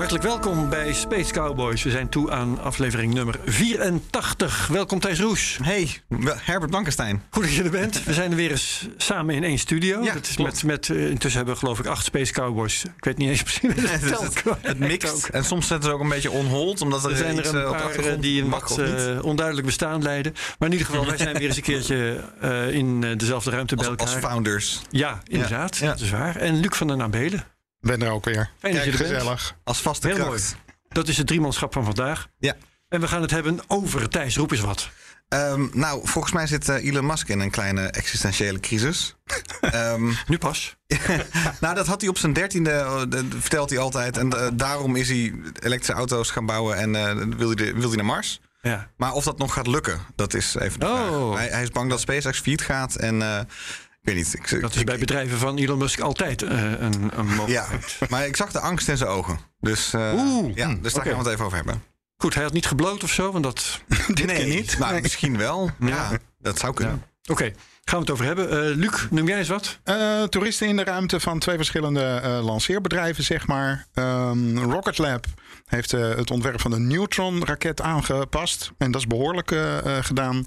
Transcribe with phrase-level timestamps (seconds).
[0.00, 1.82] Hartelijk welkom bij Space Cowboys.
[1.82, 4.66] We zijn toe aan aflevering nummer 84.
[4.66, 5.58] Welkom Thijs Roes.
[5.62, 5.90] Hey,
[6.24, 7.22] Herbert Blankenstein.
[7.30, 8.04] Goed dat je er bent.
[8.04, 10.02] We zijn er weer eens samen in één studio.
[10.02, 12.84] Ja, Dat is met, met, eh, intussen hebben we geloof ik acht Space Cowboys.
[12.84, 15.14] Ik weet niet eens precies hoe Het, het het, het, het mixt.
[15.14, 15.26] Ook.
[15.26, 17.62] En soms zetten ze ook een beetje on hold, omdat er, Er zijn er een
[17.62, 18.80] eh, paar eh, die een wat
[19.22, 20.32] onduidelijk bestaan leiden.
[20.58, 22.24] Maar in ieder geval, wij zijn weer eens een keertje
[22.70, 24.30] in dezelfde ruimte bij als, als elkaar.
[24.30, 25.76] founders, ja, inderdaad.
[25.76, 25.86] Ja.
[25.86, 26.36] Dat is waar.
[26.36, 27.58] En Luc van der Nabelen.
[27.80, 28.50] Ben er ook weer.
[28.58, 29.10] Fijn dat je er bent.
[29.10, 29.54] Gezellig.
[29.64, 30.56] als vaste Heel kracht.
[30.88, 32.26] Dat is het driemanschap van vandaag.
[32.38, 32.54] Ja.
[32.88, 34.36] En we gaan het hebben over Thijs.
[34.36, 34.88] Roep eens wat.
[35.28, 39.14] Ehm, nou, volgens mij zit eh, Elon Musk in een kleine existentiële crisis.
[39.60, 40.76] Ehm, Nu pas.
[41.60, 44.16] nou, dat had hij op zijn dertiende, dat vertelt hij altijd.
[44.16, 47.88] En eh, daarom is hij elektrische auto's gaan bouwen en eh, wil, hij de- wil
[47.88, 48.40] hij naar Mars.
[48.62, 48.90] Ja.
[48.96, 51.28] Maar of dat nog gaat lukken, dat is even de Oh.
[51.28, 51.38] vraag.
[51.38, 53.46] Hij, hij is bang dat SpaceX failliet gaat en...
[54.10, 54.52] ik weet niet.
[54.52, 57.96] Ik, Dat is ik- bij bedrijven van Elon Musk altijd eh, een, een Ja, mogelijkheid.
[58.08, 59.38] maar ik zag de angst in zijn ogen.
[59.60, 61.82] Dus, eh, Oeh, ja, dus daar gaan we het even over hebben.
[62.16, 63.80] Goed, hij had niet gebloot of zo, want dat...
[64.26, 64.78] nee, niet.
[64.78, 65.02] Nou, Nee.
[65.02, 65.70] misschien wel.
[65.80, 67.02] Ja, dat zou kunnen.
[67.30, 67.44] Oké,
[67.84, 68.50] gaan we het over hebben.
[68.50, 69.78] Eh, Luc, noem jij eens wat?
[69.84, 73.86] Eh, toeristen in de ruimte van twee verschillende eh, lanceerbedrijven, zeg maar.
[73.94, 75.24] Ehm, Rocket Lab
[75.66, 78.70] heeft eh, het ontwerp van de Neutron-raket aangepast.
[78.78, 80.44] En dat is behoorlijk eh, eh, gedaan.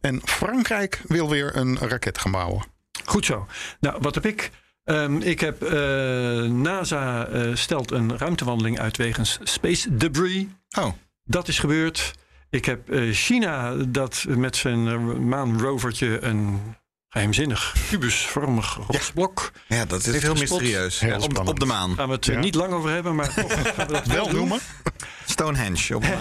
[0.00, 2.64] En Frankrijk wil weer een raket gaan bouwen.
[3.06, 3.46] Goed zo.
[3.80, 4.50] Nou, wat heb ik?
[4.84, 5.72] Ehm, ik heb eh,
[6.42, 10.44] NASA eh, stelt een ruimtewandeling uit wegens space debris.
[10.78, 10.92] Oh,
[11.24, 12.12] Dat is gebeurd.
[12.50, 16.60] Ik heb eh, China dat met zijn maanrovertje een
[17.08, 19.50] geheimzinnig kubusvormig rotsblok.
[19.68, 20.60] ja, dat is heel gespot.
[20.60, 21.00] mysterieus.
[21.00, 21.94] Heel op, de maan.
[21.94, 22.38] Gaan we het Ja.
[22.38, 24.58] niet lang over hebben, maar toch gaan we dat wel noemen.
[25.26, 26.08] Stonehenge op de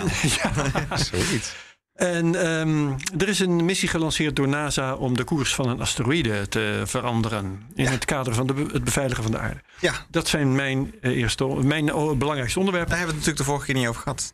[0.89, 0.99] maan.
[0.99, 1.53] Zoiets.
[1.95, 6.47] En ehm, er is een missie gelanceerd door NASA om de koers van een asteroïde
[6.47, 7.61] te veranderen.
[7.73, 9.61] In het kader van de het beveiligen van de aarde.
[9.79, 11.85] Ja, Dat zijn mijn, eh, eerste, mijn
[12.17, 12.89] belangrijkste onderwerpen.
[12.91, 14.33] daar hebben we het natuurlijk de vorige keer niet over gehad.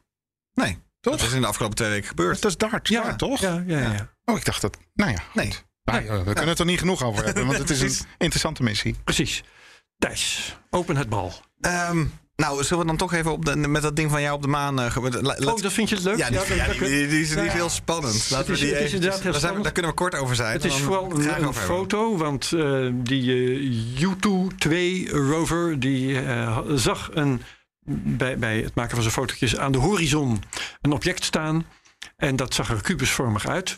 [0.53, 1.17] Nee, Toch?
[1.17, 2.41] dat is in de afgelopen twee weken gebeurd.
[2.41, 3.39] Dat is Dart, ja, toch?
[3.41, 4.09] Ja, ja, ja.
[4.25, 4.77] Oh, ik dacht dat...
[4.93, 5.53] Nou ja, Nee.
[5.83, 8.63] Nou, ja, we kunnen het er niet genoeg over hebben, want het is een interessante
[8.63, 8.95] missie.
[9.03, 9.43] precies.
[9.97, 11.33] Thijs, open het bal.
[11.59, 12.05] Ehm,
[12.41, 14.47] nou, zullen we dan toch even op de, met dat ding van jou op de
[14.47, 14.79] maan...
[14.81, 16.17] eh, laat- Oh, dat vind je het leuk?
[16.17, 17.51] ja, die, dan- ja, dan- die, die, die is, Nou ja.
[17.51, 18.27] heel spannend.
[18.29, 20.51] Laten we die heel daar, we- kunnen we kort over zijn.
[20.51, 27.41] Het is vooral een, foto, want eh, die eh, U-2 rover die eh, zag een,
[28.03, 30.43] bij, bij het maken van zijn fotootjes aan de horizon
[30.81, 31.65] een object staan.
[32.17, 33.77] En dat zag er kubusvormig uit.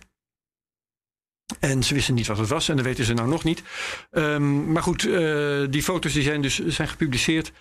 [1.59, 3.63] En ze wisten niet wat het was en dat weten ze nou nog niet.
[4.11, 7.51] Ehm, maar goed, eh, die foto's die zijn dus zijn gepubliceerd.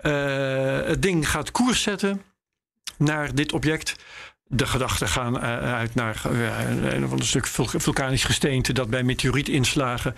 [0.00, 2.22] Eh, het ding gaat koers zetten
[2.98, 3.96] naar dit object.
[4.44, 10.14] De gedachten gaan eh, uit naar een stuk vul- vulkanisch gesteente dat bij meteorietinslagen,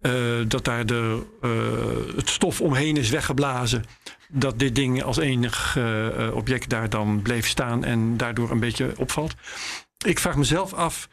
[0.00, 0.12] eh,
[0.46, 1.22] dat daar de,
[2.16, 3.84] het stof omheen is weggeblazen.
[4.28, 5.78] Dat dit ding als enig
[6.32, 9.34] object daar dan bleef staan en daardoor een beetje opvalt.
[10.06, 11.08] Ik vraag mezelf af,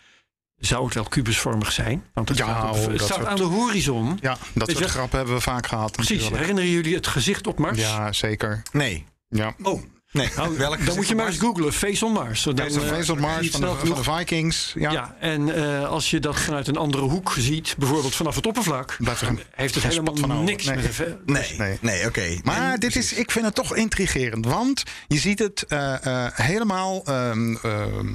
[0.59, 2.03] zou het wel kubusvormig zijn?
[2.13, 4.17] Want het Ja, staat, op- oh, het dat staat soort- aan de horizon.
[4.21, 5.91] Ja, dat je soort grappen hebben we vaak gehad.
[5.91, 6.09] Precies.
[6.15, 6.39] natuurlijk.
[6.41, 7.77] Herinneren jullie het gezicht op Mars?
[7.79, 8.61] Ja, zeker.
[8.71, 9.05] Nee.
[9.29, 9.53] Ja.
[9.63, 9.81] Oh,
[10.11, 10.29] Nee.
[10.35, 11.73] nou, Welk dan moet je maar eens googlen.
[11.73, 12.43] Face on Mars.
[12.43, 14.03] Dan, Face on- eh, Face on je Mars van de, van de.
[14.03, 14.73] Vikings.
[14.77, 14.91] Ja.
[14.91, 18.97] Ja, en eh, als je dat vanuit een andere hoek ziet, bijvoorbeeld vanaf het oppervlak,
[18.99, 20.75] er heeft het helemaal van niks Nee.
[20.75, 22.05] met ve- Nee, nee, Nee.
[22.05, 22.39] oké.
[22.43, 24.45] Maar En- dit is, ik vind het toch intrigerend.
[24.45, 28.07] Want je ziet het eh, helemaal ehm, ehm,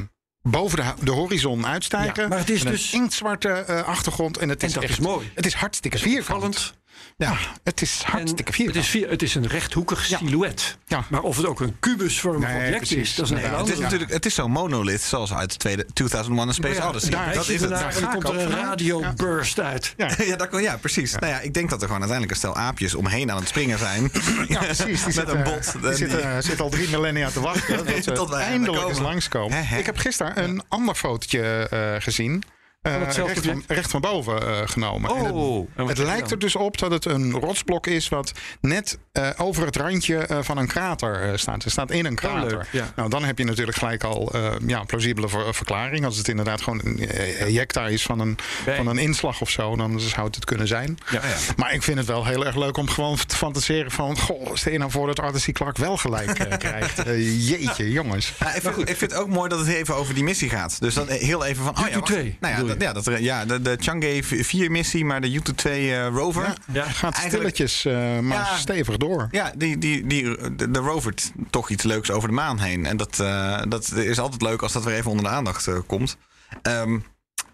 [0.50, 2.22] boven de, de horizon uitstijgen.
[2.22, 4.38] Ja, maar het is dus- een inktzwarte eh, achtergrond.
[4.38, 5.30] En het En is dat echt, is mooi.
[5.34, 6.74] Het is hartstikke vierkant.
[7.16, 10.18] Ja, het is hartstikke het is, vier- het is een rechthoekig Ja.
[10.18, 10.78] silhouet.
[10.86, 11.04] Ja.
[11.08, 12.96] Maar of het ook een kubusvormig Nee, object precies.
[12.96, 13.68] is, dat is een hele Inderdaad.
[13.68, 13.84] Het is andere.
[13.84, 17.10] natuurlijk, het is zo'n monolith zoals uit de tweede 2001 A Space Ja, Odyssey.
[17.10, 17.70] daar- dat is het.
[17.70, 19.94] daar dan komt er een radioburst uit.
[19.96, 20.10] Ja.
[20.24, 21.12] Ja, dat, kon- ja, precies.
[21.12, 23.78] Nou ja, ik denk dat er gewoon uiteindelijk een stel aapjes omheen aan het springen
[23.78, 24.10] zijn.
[24.48, 24.76] Ja, precies.
[24.84, 25.72] Die Met zitten, een bot.
[25.72, 27.76] Die Die- zitten, zitten al drie millennia te wachten.
[27.86, 29.02] dat ze Tot eindelijk eens komen.
[29.02, 29.66] langskomen.
[29.78, 32.42] Ik heb gisteren een ander fotootje eh, gezien.
[32.92, 35.10] Eh, recht, van, recht van boven eh, genomen.
[35.10, 36.30] Oh, en het lijkt dan?
[36.30, 40.38] er dus op dat het een rotsblok is wat net eh, over het randje eh,
[40.42, 41.62] van een krater eh, staat.
[41.62, 42.68] Het staat in een krater.
[42.70, 42.92] ja.
[42.96, 46.04] Nou, dan heb je natuurlijk gelijk al eh, ja, een plausibele ver- verklaring.
[46.04, 46.98] Als het inderdaad gewoon een
[47.38, 50.66] ejecta is van een, Bij- van een inslag of zo, dan zou het het kunnen
[50.68, 50.98] zijn.
[51.10, 51.20] Ja.
[51.56, 54.18] Maar ik vind het wel heel erg leuk om gewoon te fantaseren van...
[54.18, 55.54] Goh, stel je nou voor dat Arthur C.
[55.54, 57.02] Clarke wel gelijk eh, krijgt.
[57.48, 58.32] Jeetje, jongens.
[58.38, 60.80] Ja, ik, vind, ik vind het ook mooi dat het even over die missie gaat.
[60.80, 61.78] Dus dan heel even van.
[61.78, 62.10] Oh ja, U2 wacht.
[62.40, 66.06] nou ja, dat, ja, dat, ja de, de Chang'e 4 missie, maar de U2 eh,
[66.08, 66.42] rover.
[66.42, 66.84] Ja, Ja.
[66.84, 66.90] Ja.
[66.90, 68.56] Gaat stilletjes, eh, maar Ja.
[68.56, 69.28] stevig door.
[69.56, 72.86] die, die, die, de, de rovert toch iets leuks over de maan heen.
[72.86, 76.16] En dat, eh, dat is altijd leuk als dat weer even onder de aandacht komt.
[76.62, 76.98] Ehm,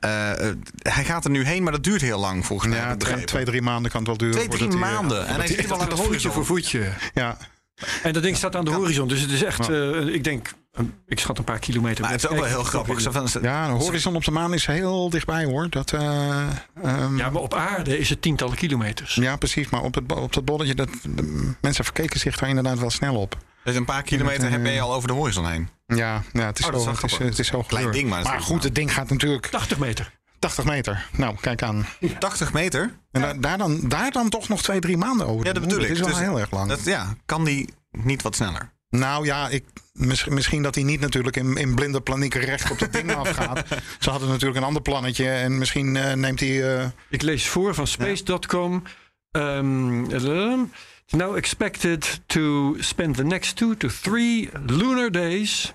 [0.01, 2.79] eh, eh, hij gaat er nu heen, maar dat duurt heel lang volgens mij.
[2.79, 4.35] Ja, twee, drie maanden kan het wel duren.
[4.35, 5.27] Twee, drie hij, maanden.
[5.27, 6.81] En hij zit Het wel aan de gaat voetje voor horizon.
[6.81, 6.93] voetje.
[7.15, 7.37] Ja,
[8.03, 9.09] En dat ding staat aan de horizon.
[9.09, 10.53] Dus het is echt, eh, ik denk,
[11.07, 12.03] ik schat een paar kilometer.
[12.03, 13.01] Maar het is ook wel heel grappig.
[13.01, 15.71] Zo van, ja, de horizon op de maan is heel dichtbij hoor.
[15.71, 16.47] Dat, eh,
[16.83, 19.15] ehm, Ja, maar op aarde is het tientallen kilometers.
[19.15, 19.69] ja, precies.
[19.69, 23.15] Maar op, het, op dat bolletje, dat, de mensen verkeken zich daar inderdaad wel snel
[23.17, 23.37] op.
[23.65, 25.69] Dus een paar kilometer eh, ben je al over de horizon heen.
[25.87, 27.29] Ja, ja het, is Oh, zo, wel het, is, grappig.
[27.29, 30.19] het is zo Klein ding, maar goed, het ding gaat natuurlijk 80 meter.
[30.39, 31.07] 80 meter.
[31.13, 31.87] Nou, kijk aan.
[32.19, 32.95] 80 meter?
[33.13, 35.47] En da- daar, dan, daar dan toch nog twee, drie maanden over.
[35.47, 35.89] Ja, dat bedoel ik.
[35.89, 36.69] Dat is wel Dus heel erg lang.
[36.69, 38.73] Dat, ja, kan die niet wat sneller?
[38.91, 39.65] Nou ja, ik,
[40.00, 43.64] mis- misschien dat hij niet natuurlijk in, in blinde paniek recht op dat ding afgaat.
[43.99, 45.29] Ze hadden natuurlijk een ander plannetje.
[45.29, 46.76] En misschien eh, neemt hij...
[46.79, 48.82] eh, Ik lees voor van space.com.
[49.32, 55.73] Um, it's now expected to spend the next two to three lunar days.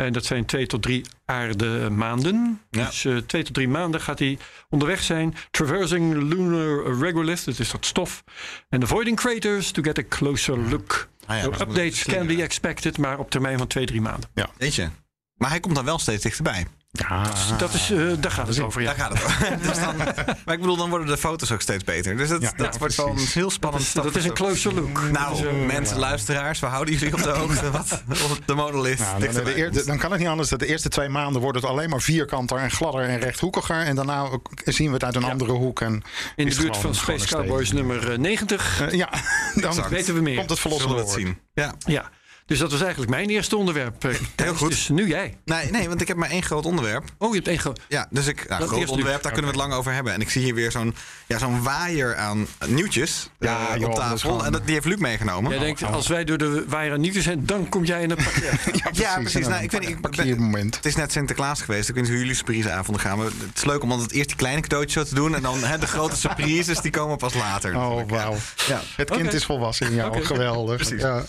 [0.00, 2.60] En dat zijn twee tot drie aarde maanden.
[2.70, 2.86] Ja.
[2.86, 4.38] Dus eh, twee tot drie maanden gaat hij
[4.68, 5.34] onderweg zijn.
[5.50, 8.24] Traversing lunar regolith, dat is dat stof.
[8.68, 11.08] And avoiding craters to get a closer look.
[11.26, 14.30] Ah ja, So updates can be expected, maar op termijn van twee, drie maanden.
[14.56, 14.88] Weet je.
[15.34, 16.66] Maar hij komt dan wel steeds dichterbij.
[16.92, 17.22] Ja,
[17.58, 18.94] Dat is, eh, daar gaat het over, ja.
[18.94, 19.62] Daar gaat het om.
[19.68, 19.96] dus dan,
[20.44, 22.16] maar ik bedoel, dan worden de foto's ook steeds beter.
[22.16, 23.82] Dus dat, Ja, dat ja, wordt wel een heel Dat spannend.
[23.82, 25.10] is, dat is een closer look.
[25.10, 27.70] Nou, eh, mensen, luisteraars, we houden jullie op de hoogte.
[27.70, 28.98] Wat op de monolith.
[28.98, 31.56] Nou, dan, de eer- dan kan het niet anders dat de eerste twee maanden wordt
[31.60, 33.76] het alleen maar vierkanter en gladder en rechthoekiger.
[33.80, 34.28] En daarna
[34.64, 35.80] zien we het uit een andere hoek.
[35.80, 36.02] En
[36.36, 38.80] in is de buurt van Space Cowboys nummer eh, 90.
[38.80, 39.08] Eh, ja,
[39.54, 39.88] dan Exact.
[39.88, 40.36] weten we meer.
[40.36, 41.38] komt het Zullen verlossende we zien?
[41.54, 41.74] Ja.
[41.78, 42.10] Ja,
[42.50, 44.04] dus dat was eigenlijk mijn eerste onderwerp.
[44.04, 44.56] eh, Thijs.
[44.56, 44.68] goed.
[44.70, 45.36] Dus nu jij.
[45.44, 47.04] Nee, nee, want ik heb maar één groot onderwerp.
[47.18, 49.66] Oh, je hebt één gro- Ja, dus ik, nou, groot onderwerp, daar kunnen we het
[49.66, 50.12] lang over hebben.
[50.12, 50.94] En ik zie hier weer zo'n
[51.26, 54.18] ja, zo'n waaier aan nieuwtjes Ja, eh, joh, op dat tafel.
[54.18, 55.50] gewoon- En dat, die heeft Luc meegenomen.
[55.50, 58.24] Jij denkt, als wij door de waaier aan nieuwtjes zijn, dan kom jij in het
[58.24, 58.52] pakket.
[58.96, 59.46] ja, precies.
[59.46, 60.76] Nou, ik weet niet, ik ben- het moment.
[60.76, 61.88] Het is net Sinterklaas geweest.
[61.88, 63.16] Ik weet niet hoe jullie surpriseavonden gaan.
[63.18, 65.34] Maar het is leuk om altijd eerst die kleine cadeautjes zo te doen.
[65.34, 67.76] En dan hè, de grote surprises, die komen pas later.
[67.76, 68.36] Oh, wauw.
[68.68, 68.80] Ja.
[68.96, 69.94] Het kind is volwassen.
[69.94, 70.76] Ja, geweldig.
[70.76, 71.00] Precies.
[71.02, 71.24] Ja.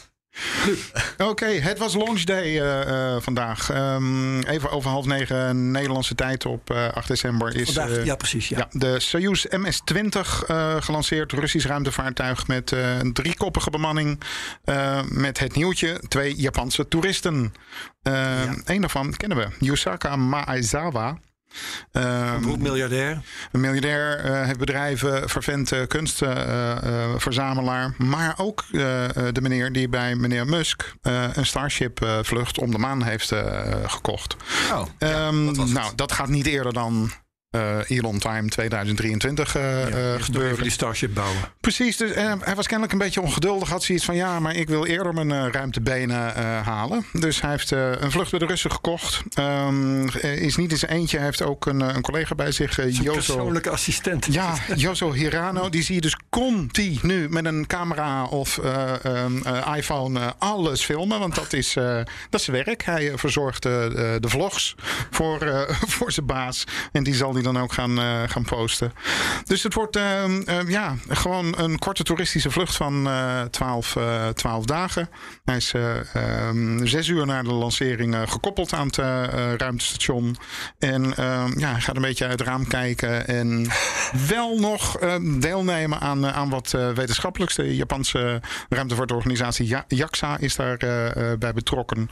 [1.18, 3.70] Oké, het was launch day eh, eh, vandaag.
[3.70, 8.16] Ehm, even over half negen Nederlandse tijd op eh, 8 december is Vandaag, eh, ja,
[8.16, 8.48] precies.
[8.48, 8.58] Ja.
[8.58, 11.32] ja, de Soyuz MS-20 eh, gelanceerd.
[11.32, 14.20] Russisch ruimtevaartuig met eh, een driekoppige bemanning.
[14.64, 17.54] eh, met het nieuwtje twee Japanse toeristen.
[18.02, 21.18] Eh Een daarvan kennen we, Yusaka Maezawa.
[21.92, 23.22] Eh, Beroep miljardair.
[23.52, 27.94] een miljardair, eh, heeft bedrijven, vervent eh, kunstverzamelaar.
[27.98, 33.04] maar ook eh, eh, de meneer die bij meneer Musk een Starship-vlucht om de maan
[33.04, 33.34] heeft
[33.86, 34.36] gekocht.
[34.72, 37.12] Oh, ja, Ehm, dat nou, dat gaat niet eerder dan
[37.88, 40.52] Elon Time 2023 eh, eh, Eerst nog gebeuren.
[40.52, 41.38] even die Starship bouwen.
[41.62, 43.70] Precies, dus eh, hij was kennelijk een beetje ongeduldig.
[43.70, 46.34] Had zoiets van ja, maar ik wil eerder mijn eh, ruimtebenen
[46.64, 47.06] halen.
[47.14, 49.22] Dus hij heeft een vlucht bij de Russen gekocht.
[49.34, 51.18] Ehm, eh, is niet in zijn eentje.
[51.18, 53.14] Hij heeft ook een, een collega bij zich, Jozo.
[53.14, 54.26] persoonlijke assistent.
[54.34, 59.74] Ja, Jozo Hirano, die zie je dus continu met een camera of eh, ehm, eh,
[59.78, 61.20] iPhone alles filmen.
[61.20, 62.84] Want dat is, dat is zijn werk.
[62.84, 64.76] Hij verzorgt de- vlogs
[65.12, 65.66] voor,
[65.98, 66.64] voor zijn baas.
[66.92, 68.94] En die zal dan ook gaan, eh, gaan posten.
[69.46, 74.28] Dus het wordt ehm, ehm, ja, gewoon een korte toeristische vlucht van eh 12, eh,
[74.28, 75.10] 12 dagen.
[75.44, 79.56] Hij is eh, ehm, zes uur na de lancering eh, gekoppeld aan het eh, eh,
[79.58, 80.36] ruimtestation.
[80.80, 81.14] En
[81.58, 83.28] ja, hij gaat een beetje uit het raam kijken.
[83.28, 83.68] En
[84.28, 84.98] wel nog
[85.40, 87.56] deelnemen aan, eh, aan wat eh, wetenschappelijks.
[87.56, 92.10] De Japanse ruimtevaartorganisatie Ja- JAXA is daar eh, eh, bij betrokken.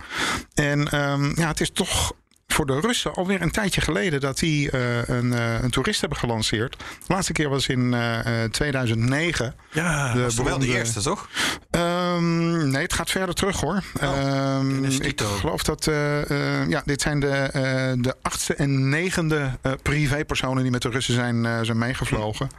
[0.54, 0.88] En
[1.36, 2.14] ja, het is toch
[2.54, 6.18] voor de Russen alweer een tijdje geleden dat die eh, een, eh, een toerist hebben
[6.20, 6.78] gelanceerd.
[6.78, 9.56] De laatste keer was in eh, eh, 2009.
[9.72, 11.30] Ja, De wel de eerste, toch?
[11.72, 13.84] Ehm, nee, het gaat verder terug hoor.
[14.00, 15.86] Ehm, kennis ik geloof dat.
[16.68, 17.50] ja, dit zijn de,
[18.02, 19.52] de achtste en negende
[19.82, 22.50] privépersonen die met de Russen zijn, zijn meegevlogen.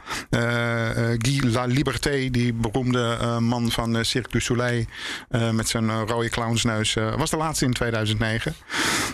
[1.17, 4.85] Guy La Liberté, die beroemde man van Cirque du Soleil.
[5.51, 6.93] met zijn rode clownsneus.
[6.93, 8.55] was de laatste in 2009.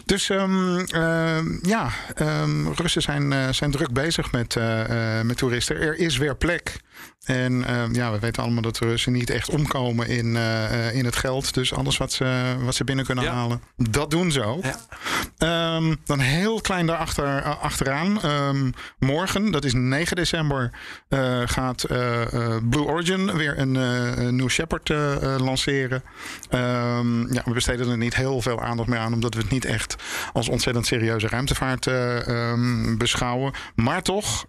[0.05, 0.29] Dus
[0.75, 5.81] ehm, ehm, ja, ehm, Russen zijn, eh, zijn druk bezig met, eh, eh, met toeristen.
[5.81, 6.79] Er is weer plek.
[7.27, 10.95] En ehm, ja, we weten allemaal dat de Russen niet echt omkomen in, eh, eh,
[10.95, 11.53] in het geld.
[11.53, 13.33] Dus alles wat ze, wat ze binnen kunnen Ja.
[13.33, 14.63] halen, dat doen ze ook.
[14.63, 14.75] Ja.
[15.37, 18.21] Ehm, dan heel klein daarachter uh, achteraan.
[18.21, 20.71] Ehm, morgen, dat is 9 december,
[21.09, 26.03] eh, gaat eh, eh, Blue Origin weer een eh, New Shepard eh, eh, lanceren.
[27.31, 29.95] Ja, we besteden er niet heel veel aandacht meer aan, omdat we het niet echt
[30.33, 32.53] als ontzettend serieuze ruimtevaart eh,
[32.97, 33.53] beschouwen.
[33.75, 34.45] Maar toch,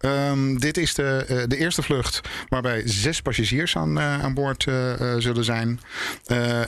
[0.57, 4.93] dit is de, eh, de eerste vlucht waarbij zes passagiers aan, eh, aan boord eh,
[4.93, 5.81] eh, zullen zijn.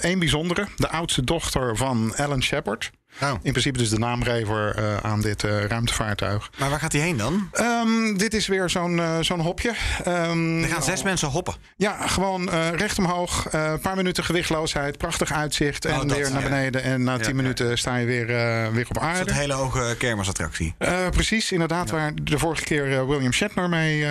[0.00, 2.90] Eén bijzondere, de oudste dochter van Alan Shepard.
[3.23, 3.33] Oh.
[3.43, 6.50] In principe dus de naamgever eh, aan dit eh, ruimtevaartuig.
[6.59, 7.49] Maar waar gaat hij heen dan?
[7.52, 9.73] Ehm, dit is weer zo'n eh, zo'n hopje.
[10.05, 11.55] Ehm, Er gaan zes mensen hoppen.
[11.76, 13.47] ja, gewoon recht omhoog.
[13.52, 14.99] Een paar minuten gewichtloosheid.
[14.99, 15.85] Prachtig uitzicht.
[15.85, 16.49] En Oh, dat, weer naar ja.
[16.49, 16.83] beneden.
[16.83, 17.35] En na tien ja.
[17.35, 18.26] minuten sta je weer,
[18.73, 19.31] weer op Dat is aarde.
[19.31, 20.75] een hele hoge kermisattractie.
[21.11, 21.90] Precies, inderdaad.
[21.90, 24.07] Waar de vorige keer William Shatner mee,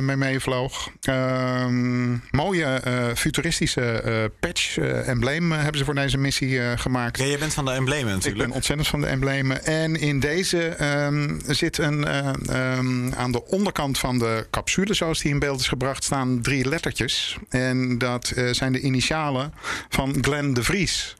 [0.00, 0.90] mee meevloog.
[1.00, 2.80] Ehm, mooie
[3.16, 7.18] futuristische patch, embleem hebben ze voor deze missie gemaakt.
[7.18, 8.37] Ja, jij bent van de emblemen natuurlijk.
[8.38, 9.64] Ben ontzettend van de emblemen.
[9.64, 15.20] En in deze ehm, zit een, eh, ehm, aan de onderkant van de capsule, zoals
[15.20, 17.36] die in beeld is gebracht, staan drie lettertjes.
[17.48, 19.52] En dat eh, zijn de initialen
[19.88, 21.17] van Glenn de Vries.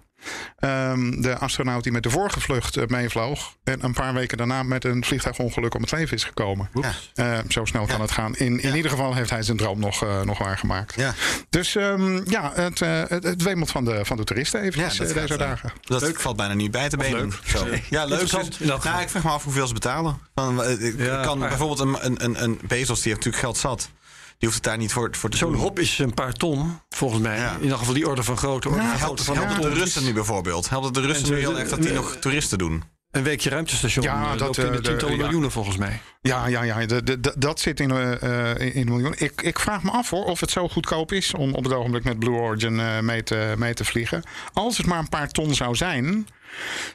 [0.59, 3.55] Ehm, de astronaut die met de vorige vlucht eh, meevloog.
[3.65, 6.69] En een paar weken daarna met een vliegtuigongeluk om het leven is gekomen.
[6.75, 6.93] Ja.
[7.15, 8.03] Eh, zo snel kan Ja.
[8.03, 8.35] het gaan.
[8.37, 10.95] In, in ieder geval heeft hij zijn droom nog, eh, nog waargemaakt.
[10.97, 11.15] Ja,
[11.51, 14.89] Dus ehm, ja, het, eh, het, het wemelt van de, van de toeristen even Ja,
[14.89, 15.73] dat deze gaat, dagen.
[15.85, 17.21] dat valt bijna niet bij te benen.
[17.21, 17.41] leuk.
[17.45, 17.67] Zo.
[17.91, 18.21] Ja, leuk.
[18.21, 20.19] Dus- nou, ik vraag me af hoeveel ze betalen.
[20.35, 23.57] Van, ik Ja, kan maar- bijvoorbeeld een, een, een, een Bezos, die heeft natuurlijk geld
[23.57, 23.91] zat.
[24.38, 27.23] Die hoeft het daar niet voor, voor te Zo'n hop is een paar ton, volgens
[27.23, 27.37] mij.
[27.38, 27.54] Ja.
[27.54, 28.68] In ieder geval die orde van grootte.
[28.68, 29.78] Orde Ja, van Helpt, grootte van helpt het een de.
[29.78, 30.68] Russen nu bijvoorbeeld?
[30.68, 32.83] Helpt het de En Russen nu heel erg dat die nog toeristen doen?
[33.11, 34.04] Een weekje ruimtestation.
[34.04, 35.23] Ja, dat, in de eh, de- tientallen ja.
[35.23, 36.00] miljoenen volgens mij.
[36.21, 39.14] Ja, ja, ja de, de, de- dat zit in, eh, eh, in een miljoen.
[39.16, 42.04] Ik, ik vraag me af hoor, of het zo goedkoop is om op het ogenblik
[42.04, 44.23] met Blue Origin eh, mee, te, mee te vliegen.
[44.52, 46.26] Als het maar een paar ton zou zijn,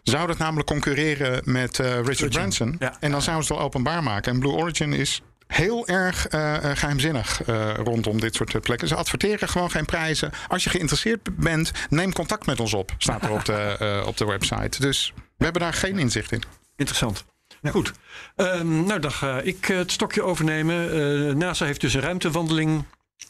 [0.03, 2.75] zou dat namelijk concurreren met eh, Richard Branson.
[2.79, 2.97] ja.
[3.00, 4.31] En dan zouden ze het al openbaar maken.
[4.31, 5.21] En Blue Origin is
[5.55, 8.88] heel erg eh, eh, geheimzinnig eh, rondom dit soort plekken.
[8.88, 10.31] Ze adverteren gewoon geen prijzen.
[10.48, 12.91] Als je geïnteresseerd bent, neem contact met ons op.
[12.98, 14.79] Staat er op de, eh, op de website.
[14.79, 16.43] Dus we hebben daar geen inzicht in.
[16.75, 17.25] Interessant.
[17.72, 17.91] Goed.
[18.36, 20.91] Ehm, nou, dan ga ik het stokje overnemen.
[20.91, 22.86] Eh, NASA heeft dus een ruimtewandeling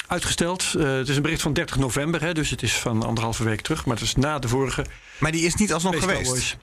[0.07, 0.73] uitgesteld.
[0.77, 3.61] Eh, het is een bericht van 30 november, hè, dus het is van anderhalve week
[3.61, 3.85] terug.
[3.85, 4.85] Maar het is na de vorige
[5.19, 6.31] Maar die is niet alsnog Space geweest.
[6.31, 6.57] Cowboys.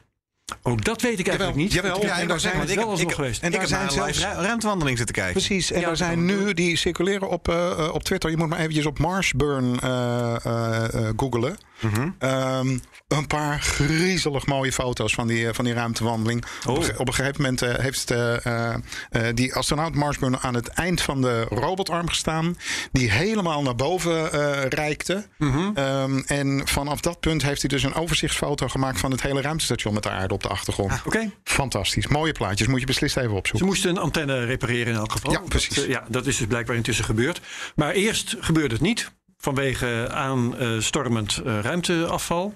[0.62, 1.72] Ook dat weet ik eigenlijk niet.
[1.72, 2.02] jawel.
[2.02, 3.40] Ja, en daar zijn- wel want ik, geweest.
[3.40, 5.32] En ik daar heb zijn zelfs- ru- ruimtewandeling zitten kijken.
[5.32, 8.30] Precies, en Ja, er zijn nu, die circuleren op, eh, eh, op Twitter.
[8.30, 11.08] Je moet maar eventjes op Marsburn eh
[11.80, 11.92] eh, eh.
[11.92, 12.10] Mhm.
[12.18, 16.44] Ehm, een paar griezelig mooie foto's van die, eh, van die ruimtewandeling.
[16.66, 18.74] Op, een, op een gegeven moment eh, heeft eh,
[19.34, 22.56] die astronaut Marsburn aan het eind van de robotarm gestaan.
[22.92, 24.28] Die helemaal naar boven
[24.68, 25.26] reikte.
[25.38, 29.94] Ehm, en vanaf dat punt heeft hij dus een overzichtsfoto gemaakt van het hele ruimtestation
[29.94, 30.92] met de aarde op de achtergrond.
[31.04, 31.30] Oké.
[31.44, 32.06] Fantastisch.
[32.06, 32.68] Mooie plaatjes.
[32.68, 33.68] Moet je beslist even Ze opzoeken.
[33.68, 35.32] moesten een antenne repareren in elk geval.
[35.32, 35.74] Ja, precies.
[35.74, 37.40] Dat, ja, dat is dus blijkbaar intussen gebeurd.
[37.74, 39.10] Maar eerst gebeurde het niet.
[39.42, 42.54] Vanwege aanstormend eh, ruimteafval.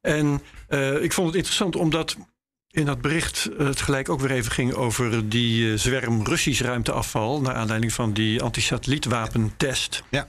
[0.00, 2.16] En eh, ik vond het interessant omdat
[2.70, 7.40] in dat bericht het gelijk ook weer even ging over die eh, zwerm Russisch ruimteafval.
[7.40, 10.02] Naar aanleiding van die antisatellietvapentest.
[10.10, 10.28] Ja.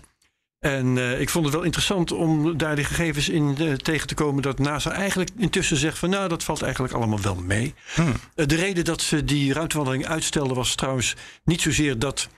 [0.63, 4.13] En eh, ik vond het wel interessant om daar die gegevens in eh, tegen te
[4.13, 4.41] komen.
[4.41, 7.73] Dat NASA eigenlijk intussen zegt van nou dat valt eigenlijk allemaal wel mee.
[7.95, 12.29] Eh, de reden dat ze die ruimtewandeling uitstelden was trouwens niet zozeer dat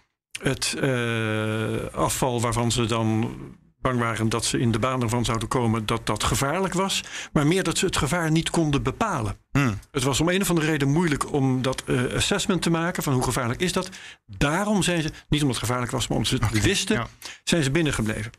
[0.42, 3.36] het eh, afval waarvan ze dan
[3.82, 7.04] bang waren dat ze in de baan ervan zouden komen, dat dat gevaarlijk was.
[7.34, 9.38] Maar meer dat ze het gevaar niet konden bepalen.
[9.52, 9.80] Hmm.
[9.92, 13.14] Het was om een of andere reden moeilijk om dat eh, assessment te maken van
[13.14, 13.90] hoe gevaarlijk is dat.
[14.26, 17.08] Daarom zijn ze, niet omdat het gevaarlijk was, maar omdat ze het wisten, ja.
[17.44, 18.32] zijn ze binnengebleven.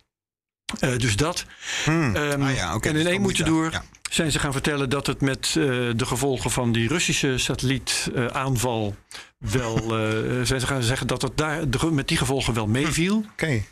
[0.81, 1.45] Eh, dus dat.
[1.85, 2.17] Hmm.
[2.17, 3.85] Ehm, Ah ja, en dus in één moeten moet- door ja.
[4.11, 8.97] zijn ze gaan vertellen dat het met de gevolgen van die Russische satellietaanval
[9.39, 9.77] wel.
[9.77, 13.25] eh, zijn ze gaan zeggen dat het daar met die gevolgen wel meeviel.
[13.33, 13.63] Oké.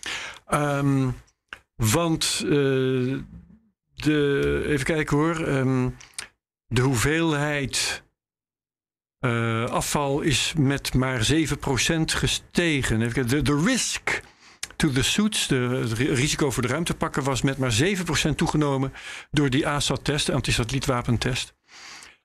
[0.46, 1.08] Ehm,
[1.76, 2.50] want eh,
[3.94, 5.46] de, even kijken hoor.
[5.46, 5.88] ehm,
[6.66, 8.02] de hoeveelheid
[9.18, 13.00] eh, afval is met maar 7% gestegen.
[13.02, 14.20] Even kijken, De, de risk
[14.76, 17.72] to the suits, de, het ri- risico voor de ruimtepakken, was met maar
[18.30, 18.92] 7% toegenomen
[19.30, 21.54] door die ASAT-test, de antisatellietvapentest.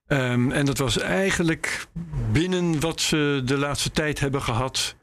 [0.10, 1.88] Ehm, en dat was eigenlijk
[2.32, 4.96] binnen wat ze de laatste tijd hebben gehad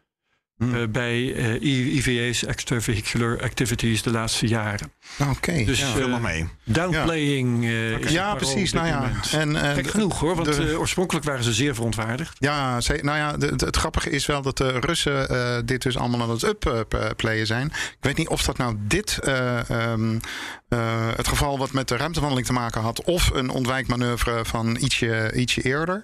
[0.58, 4.92] eh, bij eh, I- IVA's, extravehicular activities, de laatste jaren.
[5.30, 5.64] Oké.
[5.64, 5.96] Dus ja.
[5.98, 6.48] eh, mee.
[6.64, 7.64] downplaying.
[7.64, 8.72] eh, ja, parool precies.
[8.72, 12.36] Nou ja, en, eh, Gek genoeg hoor, want de- eh, oorspronkelijk waren ze zeer verontwaardigd.
[12.38, 15.82] Ja, ze- nou ja, de- de- het grappige is wel dat de Russen eh, dit
[15.82, 17.66] dus allemaal aan het upplayen zijn.
[17.66, 20.18] Ik weet niet of dat nou dit eh, ehm,
[20.68, 25.32] eh, het geval wat met de ruimtewandeling te maken had, of een ontwijkmanoeuvre van ietsje,
[25.34, 26.02] ietsje eerder.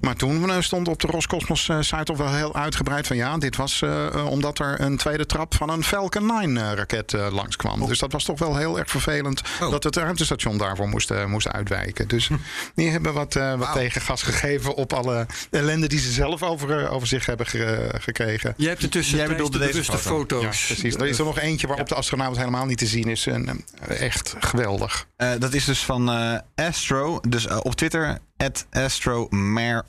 [0.00, 3.38] Maar toen eh, stond op de Roscosmos eh, site toch wel heel uitgebreid van ja,
[3.38, 7.14] dit was eh, eh, omdat er een tweede trap van een Falcon 9 eh, raket
[7.14, 7.86] eh, langskwam.
[7.86, 9.70] Dus dat was toch wel heel erg vervelend Oh.
[9.70, 12.08] dat het ruimtestation daarvoor moest, eh, moest uitwijken.
[12.08, 12.28] Dus
[12.74, 17.06] die hebben wat, eh, wat tegengas gegeven op alle ellende die ze zelf over, over
[17.08, 18.54] zich hebben ge- gekregen.
[18.56, 20.40] Jij hebt intussen Jij bedoelde de deze bewuste foto.
[20.40, 20.68] foto's.
[20.68, 20.94] Ja, precies.
[20.94, 23.26] Er is er nog eentje waarop de astronaut helemaal niet te zien is.
[23.26, 25.06] En, echt geweldig.
[25.16, 27.20] Eh, dat is dus van eh, Astro.
[27.28, 29.84] Dus op Twitter, at Astro Mar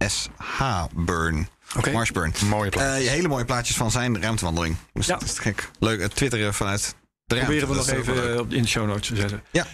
[0.00, 1.48] M-A-R-S-H Burn.
[1.76, 1.90] Oké.
[1.90, 2.32] Marshburn.
[2.48, 2.70] Mooie.
[2.70, 4.76] Eh, hele mooie plaatjes van zijn ruimtewandeling.
[4.92, 5.16] Dus Ja.
[5.18, 5.70] dat is gek.
[5.78, 6.94] Leuk, het twitteren vanuit
[7.26, 7.54] de ruimte.
[7.56, 8.34] Proberen we Dat nog even leuk.
[8.34, 9.42] eh, op- in de show notes te zetten.
[9.50, 9.66] Ja.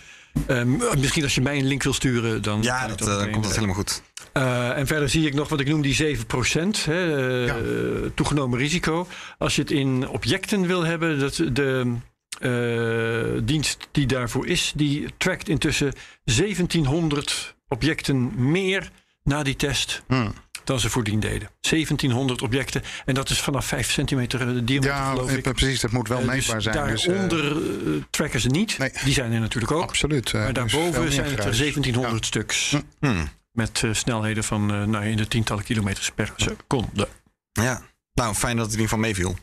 [0.47, 2.63] Ehm, misschien als je mij een link wil sturen, dan.
[2.63, 4.03] Ja, dat, eh, komt dat eh, helemaal goed.
[4.33, 7.57] Eh, en verder zie ik nog wat ik noem die 7%, hè, eh, Ja.
[8.15, 9.07] toegenomen risico.
[9.39, 11.95] Als je het in objecten wil hebben, dat de
[12.41, 15.93] eh, dienst die daarvoor is, die trackt intussen
[16.25, 18.91] 1700 objecten meer
[19.27, 20.33] na die test Hmm.
[20.65, 21.49] dan ze voordien deden.
[21.61, 25.47] 1700 objecten en dat is vanaf 5 centimeter eh, diameter, Ja, geloof ik.
[25.47, 25.81] eh, precies.
[25.81, 26.87] Dat moet wel Eh, meetbaar dus zijn.
[26.87, 28.79] Dus, eh, daaronder tracken ze niet.
[28.79, 28.91] nee.
[29.05, 29.83] Die zijn er natuurlijk ook.
[29.83, 30.33] absoluut.
[30.33, 31.57] Maar dus daarboven zijn het er geruis.
[31.59, 32.77] 1700 stuks.
[33.01, 33.29] Hmm.
[33.53, 37.09] Met eh, snelheden van eh, nou, in de tientallen kilometers per seconde.
[37.53, 37.83] Ja.
[38.15, 39.37] Nou, fijn dat het in ieder geval meeviel.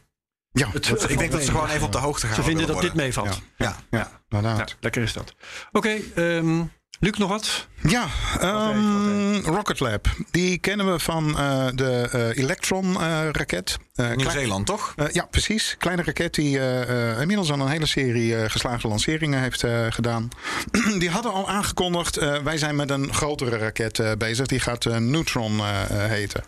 [0.51, 2.43] Ja, Het- dat- het Ik denk dat ze gewoon even op de hoogte gaan Ze
[2.43, 3.41] vinden dat dit meevalt.
[3.57, 3.75] Ja.
[3.91, 4.69] ja, inderdaad.
[4.69, 5.33] Ja, lekker is dat.
[5.71, 6.61] Oké, ehm,
[6.99, 7.67] Luc, nog wat?
[7.87, 8.07] Ja,
[8.39, 10.07] ehm, Rocket Lab.
[10.31, 13.77] Die kennen we van eh, de eh, Electron-raket.
[14.15, 14.93] Nieuw-Zeeland, toch?
[14.95, 15.75] Eh, ja, precies.
[15.77, 19.85] Kleine raket die eh, eh, inmiddels al een hele serie eh, geslaagde lanceringen heeft eh,
[19.89, 20.29] gedaan.
[20.99, 24.45] die hadden al aangekondigd, eh, wij zijn met een grotere raket eh, bezig.
[24.45, 26.43] Die gaat eh, Neutron eh, eh, heten.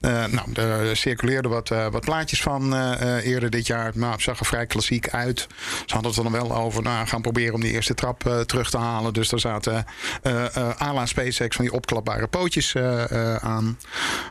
[0.00, 3.92] Eh, nou, er circuleerden wat, eh, wat plaatjes van eh, eh, eerder dit jaar.
[3.94, 5.46] Nou, het zag er vrij klassiek uit.
[5.86, 8.40] Ze hadden het er dan wel over, nou, gaan proberen om die eerste trap eh,
[8.40, 9.12] terug te halen.
[9.12, 9.84] Dus daar zaten
[10.22, 13.78] eh eh à la SpaceX van die opklapbare pootjes eh, aan.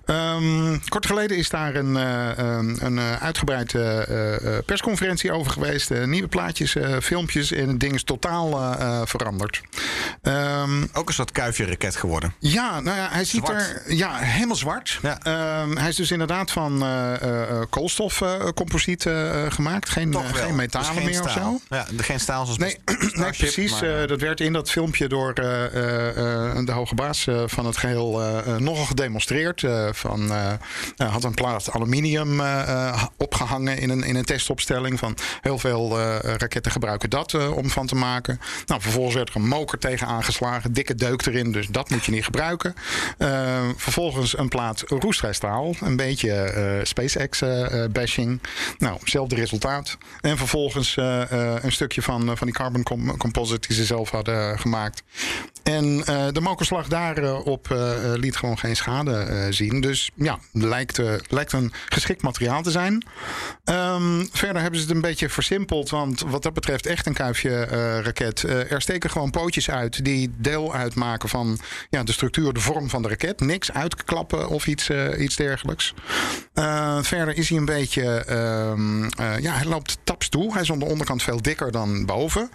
[0.06, 1.96] Ehm, kort geleden is daar een,
[2.86, 5.90] een, uitgebreide persconferentie over geweest.
[5.90, 8.76] Nieuwe plaatjes, filmpjes en het ding is totaal
[9.08, 9.62] veranderd.
[10.22, 12.34] Ehm, Ook een soort kuifje-raket geworden.
[12.40, 13.62] ja, nou ja, hij ziet Zwart.
[13.86, 15.00] er ja, helemaal zwart.
[15.02, 15.18] Ja.
[15.22, 16.84] Ehm, hij is dus inderdaad van
[17.70, 19.06] koolstofcomposiet
[19.50, 19.90] gemaakt.
[19.90, 21.60] Geen, geen metalen Dus geen meer of zo.
[21.70, 22.78] Ja, geen staal zoals Nee,
[23.14, 23.82] nee, precies.
[23.82, 25.34] maar- dat werd in dat filmpje door
[26.66, 29.64] de hoge baas eh, van het geheel eh, eh, nogal gedemonstreerd.
[29.64, 35.00] eh, van, eh, had een plaat aluminium eh, eh, opgehangen in een, in een testopstelling.
[35.00, 38.40] Van heel veel eh, raketten gebruiken dat eh, om van te maken.
[38.66, 40.74] Nou, vervolgens werd er een moker tegen aangeslagen.
[40.74, 42.76] Dikke deuk erin, dus dat moet je niet gebruiken.
[43.18, 45.76] Eh, vervolgens een plaat roestvrij staal.
[45.82, 48.42] Een beetje eh, SpaceX-bashing.
[48.78, 49.98] nou, hetzelfde resultaat.
[50.22, 53.86] En vervolgens eh, eh, een stukje van, eh, van die carbon com- composite die ze
[53.86, 55.04] zelf hadden gemaakt.
[55.64, 59.82] En eh, de mokerslag daarop eh, eh, liet gewoon geen schade zien.
[59.82, 63.06] Dus ja, lijkt, lijkt een geschikt materiaal te zijn.
[63.64, 65.90] Ehm, verder hebben ze het een beetje versimpeld.
[65.90, 67.64] Want wat dat betreft echt een kuifje
[68.02, 68.44] raket.
[68.44, 73.02] Er steken gewoon pootjes uit die deel uitmaken van ja, de structuur, de vorm van
[73.02, 73.40] de raket.
[73.40, 75.94] Niks uitklappen of iets, iets dergelijks.
[77.02, 78.24] Verder is hij een beetje...
[78.26, 80.54] ehm, eh, ja, hij loopt taps toe.
[80.54, 82.50] Hij is aan de onderkant veel dikker dan boven.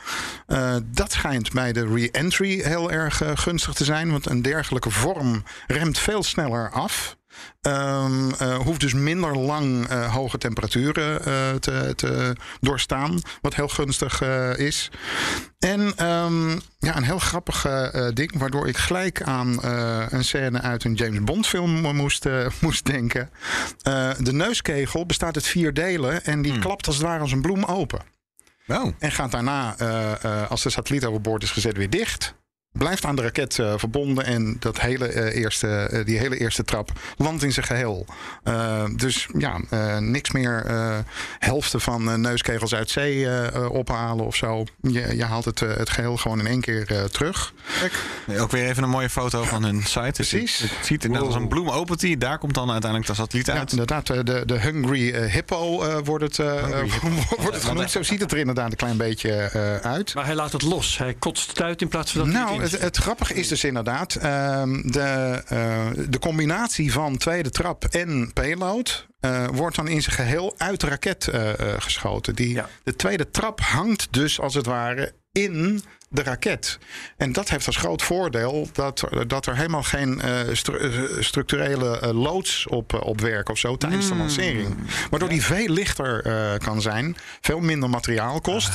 [0.85, 4.11] Dat schijnt bij de re-entry heel erg eh, gunstig te zijn.
[4.11, 7.17] Want een dergelijke vorm remt veel sneller af.
[7.61, 11.21] Ehm, eh, hoeft dus minder lang eh, hoge temperaturen
[11.61, 13.21] te, te doorstaan.
[13.41, 14.21] Wat heel gunstig
[14.57, 14.91] is.
[15.59, 17.67] En ehm, ja, een heel grappig
[18.15, 18.39] ding.
[18.39, 19.65] Waardoor ik gelijk aan
[20.13, 22.27] een scène uit een James Bond film moest,
[22.61, 23.31] moest denken.
[24.19, 26.25] De neuskegel bestaat uit vier delen.
[26.25, 28.01] En die klapt als het ware als een bloem open.
[28.67, 28.95] Oh.
[28.99, 29.77] En gaat daarna,
[30.49, 32.35] als de satelliet overboord is gezet, weer dicht.
[32.79, 36.65] Blijft aan de raket eh, verbonden en dat hele, eh, eerste, eh, die hele eerste
[36.65, 38.07] trap landt in zijn geheel.
[38.43, 40.99] Eh, dus ja, eh, niks meer eh,
[41.39, 43.29] helften van neuskegels uit zee
[43.71, 44.65] ophalen of zo.
[44.81, 47.53] Je, je haalt het, het geheel gewoon in één keer eh, terug.
[48.39, 50.01] Ook weer even een mooie foto van hun site.
[50.01, 50.59] Dus Precies.
[50.59, 52.19] Het, het ziet er net als een bloem opent die.
[52.19, 53.71] Daar komt dan uiteindelijk de satelliet Ja, uit.
[53.71, 56.37] inderdaad, eh, de, de Hungry Hippo wordt het,
[57.39, 57.91] wordt het genoemd.
[57.91, 60.15] Zo ziet het er inderdaad een klein beetje eh, uit.
[60.15, 60.99] Maar hij laat het los.
[60.99, 63.65] Hij kotst het uit in plaats van dat hij Nou, het het, grappige is dus
[63.65, 69.07] inderdaad ehm, de, eh, de combinatie van tweede trap en payload.
[69.21, 72.35] eh, wordt dan in zijn geheel uit de raket eh, geschoten.
[72.35, 72.69] Die, Ja.
[72.83, 75.83] De tweede trap hangt dus als het ware in
[76.15, 76.79] de raket.
[77.17, 81.99] En dat heeft als groot voordeel dat, dat er helemaal geen eh, stru- eh, structurele
[81.99, 84.77] eh, loods op, op werken of zo tijdens de lancering.
[85.11, 88.71] Waardoor die veel lichter eh, kan zijn, veel minder materiaal kost,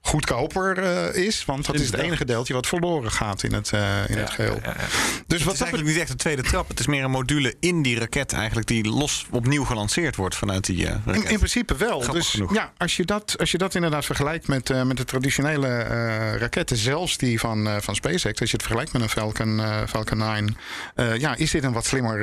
[0.00, 4.08] goedkoper eh, is, want dat is het enige deeltje wat verloren gaat in het, eh,
[4.08, 4.58] in het geheel.
[4.62, 6.68] Dus Het wat is dat eigenlijk niet echt een tweede trap.
[6.68, 10.64] Het is meer een module in die raket eigenlijk die los opnieuw gelanceerd wordt vanuit
[10.64, 11.30] die eh, In, raket.
[11.30, 12.00] in principe wel.
[12.00, 12.54] Grappig dus genoeg.
[12.54, 16.34] ja, als je, dat, als je dat inderdaad vergelijkt met, eh, met de traditionele eh,
[16.76, 19.86] raketten, zelfs die van, eh, van SpaceX, als je het vergelijkt met een Falcon, eh,
[19.88, 20.56] Falcon 9,
[20.94, 22.14] eh, ja, is dit een wat slimmer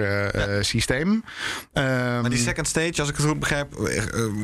[0.62, 1.24] systeem.
[1.74, 3.68] maar die Ehm, second stage, als ik het goed begrijp,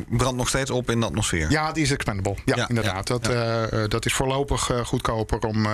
[0.09, 1.51] brandt nog steeds op in de atmosfeer.
[1.51, 2.35] Ja, die is expendable.
[2.45, 3.07] Ja, Ja, inderdaad.
[3.07, 3.17] ja,
[3.69, 5.67] dat, dat is voorlopig goedkoper om,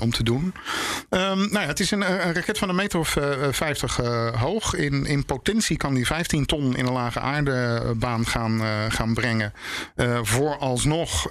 [0.00, 0.54] om te doen.
[1.08, 4.40] Ehm, nou ja, het is een, een raket van een meter of eh, 50 eh,
[4.40, 4.74] hoog.
[4.74, 9.52] In, in potentie kan die 15 ton in een lage aardebaan gaan, gaan brengen.
[9.94, 11.28] Eh, vooralsnog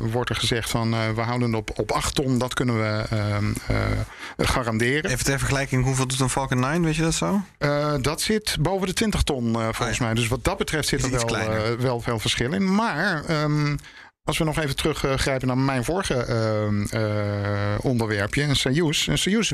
[0.00, 2.38] wordt er gezegd van we houden het op, op 8 ton.
[2.38, 5.10] Dat kunnen we ehm, eh, garanderen.
[5.10, 7.40] Even ter vergelijking, hoeveel doet een Falcon 9, weet je dat zo?
[7.58, 10.04] Eh, dat zit boven de 20 ton eh, volgens Ah, ja.
[10.04, 10.14] mij.
[10.14, 12.74] Dus wat dat betreft zit er wel, wel veel verschil in.
[12.74, 13.76] Maar ehm,
[14.24, 19.06] als we nog even teruggrijpen naar mijn vorige ehm, eh, onderwerpje, een Soyuz.
[19.06, 19.52] Een Soyuz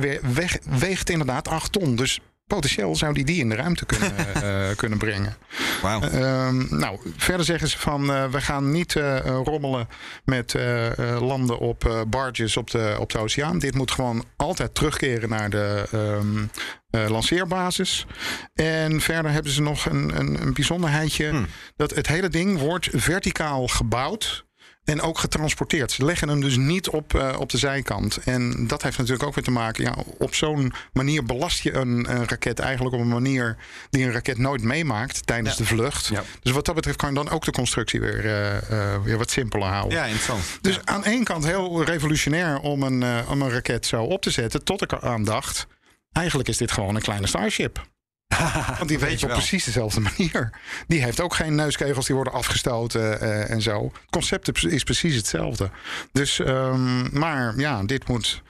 [0.78, 1.96] weegt inderdaad 8 ton.
[1.96, 5.36] Dus potentieel zou die die in de ruimte kunnen, eh, kunnen brengen.
[5.82, 9.88] Ehm, nou, verder zeggen ze van eh, we gaan niet eh, eh, rommelen
[10.24, 13.58] met eh, eh, landen op eh, barges op de, op de oceaan.
[13.58, 16.44] Dit moet gewoon altijd terugkeren naar de ehm,
[16.90, 18.06] eh, lanceerbasis.
[18.54, 21.28] En verder hebben ze nog een, een, een bijzonderheidje.
[21.28, 21.46] Hmm.
[21.76, 24.44] Dat het hele ding wordt verticaal gebouwd.
[24.84, 25.92] En ook getransporteerd.
[25.92, 28.16] Ze leggen hem dus niet op, eh, op de zijkant.
[28.16, 29.84] En dat heeft natuurlijk ook weer te maken.
[29.84, 33.56] Ja, op zo'n manier belast je een, een raket eigenlijk op een manier
[33.90, 36.06] die een raket nooit meemaakt tijdens de vlucht.
[36.06, 36.22] Ja.
[36.40, 39.30] Dus wat dat betreft kan je dan ook de constructie weer, eh, eh, weer wat
[39.30, 39.98] simpeler houden.
[39.98, 40.58] Ja, interessant.
[40.60, 44.64] Dus aan één kant heel revolutionair om een, om een raket zo op te zetten.
[44.64, 45.66] Tot ik eraan dacht.
[46.12, 47.91] Eigenlijk is dit gewoon een kleine Starship.
[48.78, 50.50] Want die weet je op precies dezelfde manier.
[50.86, 53.84] Die heeft ook geen neuskegels die worden afgestoten eh, en zo.
[53.84, 55.70] Het concept is precies hetzelfde.
[56.12, 58.42] Dus, ehm, maar ja, dit moet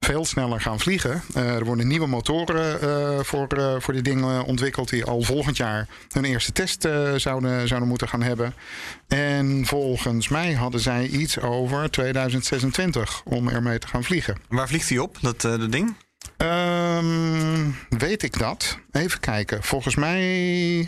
[0.00, 1.22] veel sneller gaan vliegen.
[1.34, 4.88] Eh, er worden nieuwe motoren eh, voor, eh, voor die dingen ontwikkeld...
[4.88, 8.54] die al volgend jaar hun eerste test eh, zouden, zouden moeten gaan hebben.
[9.08, 14.36] En volgens mij hadden zij iets over 2026 om ermee te gaan vliegen.
[14.48, 15.94] Waar vliegt hij op, dat eh, dat ding?
[16.36, 18.78] Ehm, weet ik dat?
[18.92, 19.62] Even kijken.
[19.62, 20.80] Volgens mij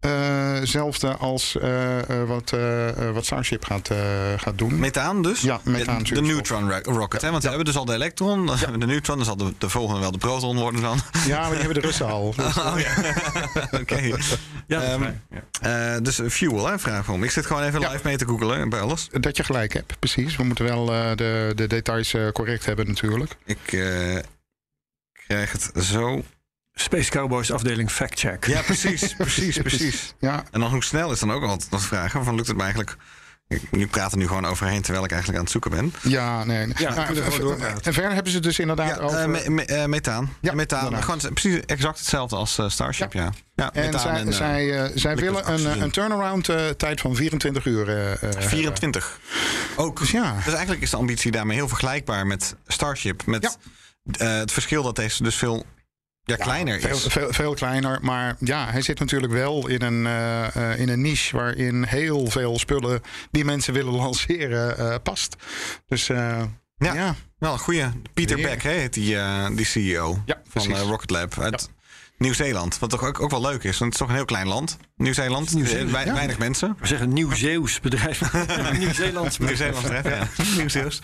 [0.00, 3.98] eh hetzelfde als eh, eh, wat, eh, eh, wat Starship gaat, eh,
[4.36, 4.78] gaat doen.
[4.78, 5.40] Methaan dus?
[5.40, 7.30] Ja, methaan, De, de neutron rocket, hè?
[7.30, 9.52] Want we hebben dus al de elektron, dan hebben we de neutron, dan zal de,
[9.58, 10.98] de volgende wel de proton worden dan.
[11.26, 12.34] Ja, maar die hebben de Russen al.
[12.36, 13.14] Dus, Oh ja,
[13.80, 14.00] oké.
[14.66, 14.96] Ja.
[14.98, 14.98] Ja.
[15.94, 17.24] Eh, dus fuel, hè, vraag om.
[17.24, 17.90] Ik zit gewoon even Ja.
[17.90, 19.08] live mee te googelen bij alles.
[19.12, 20.36] dat je gelijk hebt, precies.
[20.36, 23.36] We moeten wel eh, de, de details eh, correct hebben natuurlijk.
[23.44, 23.72] Ik
[25.34, 26.22] krijg het zo.
[26.74, 28.46] Space Cowboys afdeling Fact Check.
[28.46, 30.14] Ja, precies, precies, precies.
[30.18, 32.24] Ja, En dan hoe snel is dan ook altijd wat vragen.
[32.24, 32.96] Van lukt het me eigenlijk...
[33.48, 35.94] Ik nu praat er nu gewoon overheen terwijl ik eigenlijk aan het zoeken ben.
[36.12, 36.66] ja nee.
[36.66, 36.74] nee.
[36.78, 37.16] Ja, Nou,
[37.82, 39.18] en- verder hebben ze dus inderdaad Ja, over...
[39.18, 40.36] eh, me- me- eh, methaan.
[40.40, 41.02] Ja, methaan.
[41.02, 43.32] Gewoon precies exact hetzelfde als eh, Starship, ja.
[43.54, 46.44] Ja, en methaan zij, en, zij, zij willen een, een turnaround
[46.76, 47.88] tijd van 24 uur.
[47.88, 48.42] eh, eh, hebben.
[48.42, 49.20] 24.
[49.76, 49.98] Ook.
[49.98, 50.34] Dus ja.
[50.44, 53.26] Dus eigenlijk is de ambitie daarmee heel vergelijkbaar met Starship.
[53.26, 53.58] Met
[54.18, 55.64] eh, het verschil dat deze dus veel
[56.22, 57.02] ja, kleiner veel, is.
[57.08, 61.00] Veel, veel kleiner, maar ja, hij zit natuurlijk wel in een, eh, eh, in een
[61.00, 65.36] niche waarin heel veel spullen die mensen willen lanceren eh, past.
[65.88, 66.42] Dus eh,
[66.76, 66.94] Ja.
[66.94, 67.14] ja.
[67.38, 67.92] Wel een goede.
[68.14, 68.46] Pieter Weer.
[68.48, 71.70] Beck hè, heet die, eh, die CEO Ja, van Rocket Lab uit
[72.18, 72.78] Nieuw-Zeeland.
[72.78, 74.76] Wat toch ook, ook wel leuk is, want het is toch een heel klein land.
[74.96, 76.12] Nieuw-Zeeland, Nieuw-Zeeland, wei- ja.
[76.14, 76.76] weinig mensen.
[76.80, 78.20] We zeggen Nieuw-Zeeuws bedrijf.
[78.78, 80.02] Nieuw-Zeelands Nieuw-Zeeland bedrijf.
[80.04, 80.44] betreft, ja.
[80.56, 81.00] Nieuw-Zeeuws.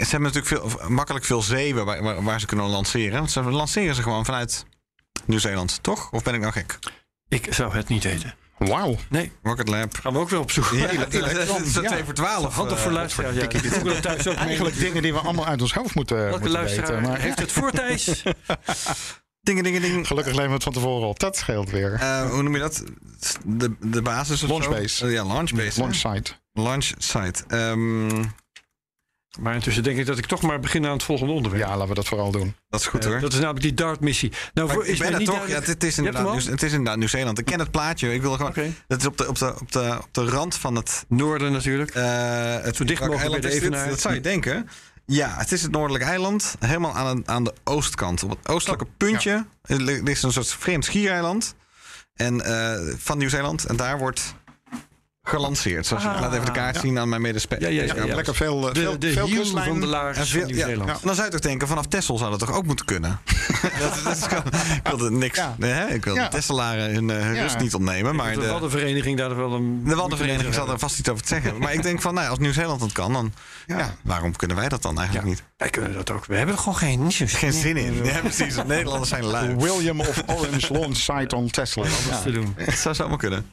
[0.00, 3.18] Ze hebben natuurlijk veel, makkelijk veel zeeën waar, waar, waar ze kunnen lanceren.
[3.18, 4.66] Want ze lanceren ze gewoon vanuit
[5.24, 6.10] Nieuw-Zeeland, toch?
[6.10, 6.78] Of ben ik nou gek?
[7.28, 8.34] Ik zou het niet weten.
[8.58, 8.96] Wauw.
[9.08, 9.96] Nee, Rocket Lab.
[9.96, 10.78] gaan we ook weer opzoeken.
[10.78, 11.82] Ja, dat is ja.
[11.82, 12.54] twee voor twaalf.
[12.54, 13.36] Handig voor eh, luisteraars.
[13.36, 14.00] Ja.
[14.00, 14.34] Thuis ook.
[14.46, 17.08] Eigenlijk dingen die we allemaal uit ons hoofd moeten, Welke moeten luisteraar weten.
[17.08, 18.22] Maar heeft het voor Thijs?
[19.42, 20.06] Dingen, dingen, dingen.
[20.06, 21.18] gelukkig nemen we het van tevoren op.
[21.18, 21.94] Dat scheelt weer.
[21.94, 22.84] Eh, hoe noem je dat?
[23.44, 24.58] De, de basis of zo?
[24.58, 25.06] Launchbase.
[25.06, 25.80] Eh, ja, launchbase.
[26.52, 26.94] Launch hè?
[26.98, 27.44] site.
[29.38, 31.62] Maar intussen denk ik dat ik toch maar begin aan het volgende onderwerp.
[31.64, 32.54] Ja, laten we dat vooral doen.
[32.68, 33.20] dat is goed Eh, hoor.
[33.20, 34.32] dat is namelijk die DART-missie.
[34.54, 35.48] Nou, Maar voor, ik is ben mij er niet toch.
[35.48, 36.22] Ja, het, is inderdaad?
[36.32, 37.38] Nieuw- het is inderdaad Nieuw-Zeeland.
[37.38, 38.12] Ik ken het plaatje.
[38.14, 38.50] Ik wil gewoon.
[38.50, 38.72] Oké.
[38.86, 41.04] Dat is op de, op, de, op, de, op de rand van het.
[41.08, 41.90] Noorden natuurlijk.
[41.90, 42.04] eh
[42.62, 43.56] het Zo dicht mogelijk eiland bij de?
[43.56, 43.88] Evenaar.
[43.88, 44.68] Dat zou je denken.
[45.06, 46.54] Ja, het is het noordelijk eiland.
[46.58, 48.22] Helemaal aan, aan de oostkant.
[48.22, 51.54] Op het oostelijke puntje er ligt een soort vreemd schiereiland.
[52.14, 53.64] En, eh, van Nieuw-Zeeland.
[53.64, 54.34] En daar wordt
[55.30, 55.86] gelanceerd.
[55.86, 57.72] Zoals ik laat even de kaart zien aan mijn medespeler.
[57.72, 58.14] Ja, ja, ja, ja.
[58.14, 59.66] Lekker veel, eh, De, veel, de veel hiel kustlijn.
[59.66, 60.88] van de En laars van Nieuw-Zeeland.
[60.90, 60.96] ja.
[61.02, 63.20] Dan zou je toch denken, vanaf Texel zou dat toch ook moeten kunnen?
[63.80, 64.22] dat, dat is,
[64.76, 65.38] ik wilde niks.
[65.38, 65.54] Ja.
[65.58, 65.86] Nee, hè?
[65.86, 66.24] Ik wil Ja.
[66.24, 68.14] de Tesselaren hun, eh, rust niet ontnemen.
[68.16, 69.82] Maar de de, Waddenvereniging daar wel een...
[69.84, 71.58] de Waddenvereniging zal er vast iets over te zeggen.
[71.58, 73.32] Maar ik denk van, nou, als Nieuw-Zeeland dat kan, dan
[73.66, 73.94] ja.
[74.02, 75.42] waarom kunnen wij dat dan eigenlijk niet?
[75.56, 76.26] Wij kunnen dat ook.
[76.26, 77.12] We hebben er gewoon geen...
[77.12, 78.04] Geen zin in.
[78.04, 78.54] Ja, precies.
[78.66, 79.56] Nederlanders zijn lui.
[79.56, 81.84] William of Orange launch site on Tesla.
[82.10, 82.20] Ja.
[82.20, 82.52] te doen.
[82.56, 83.46] Het zou zomaar kunnen.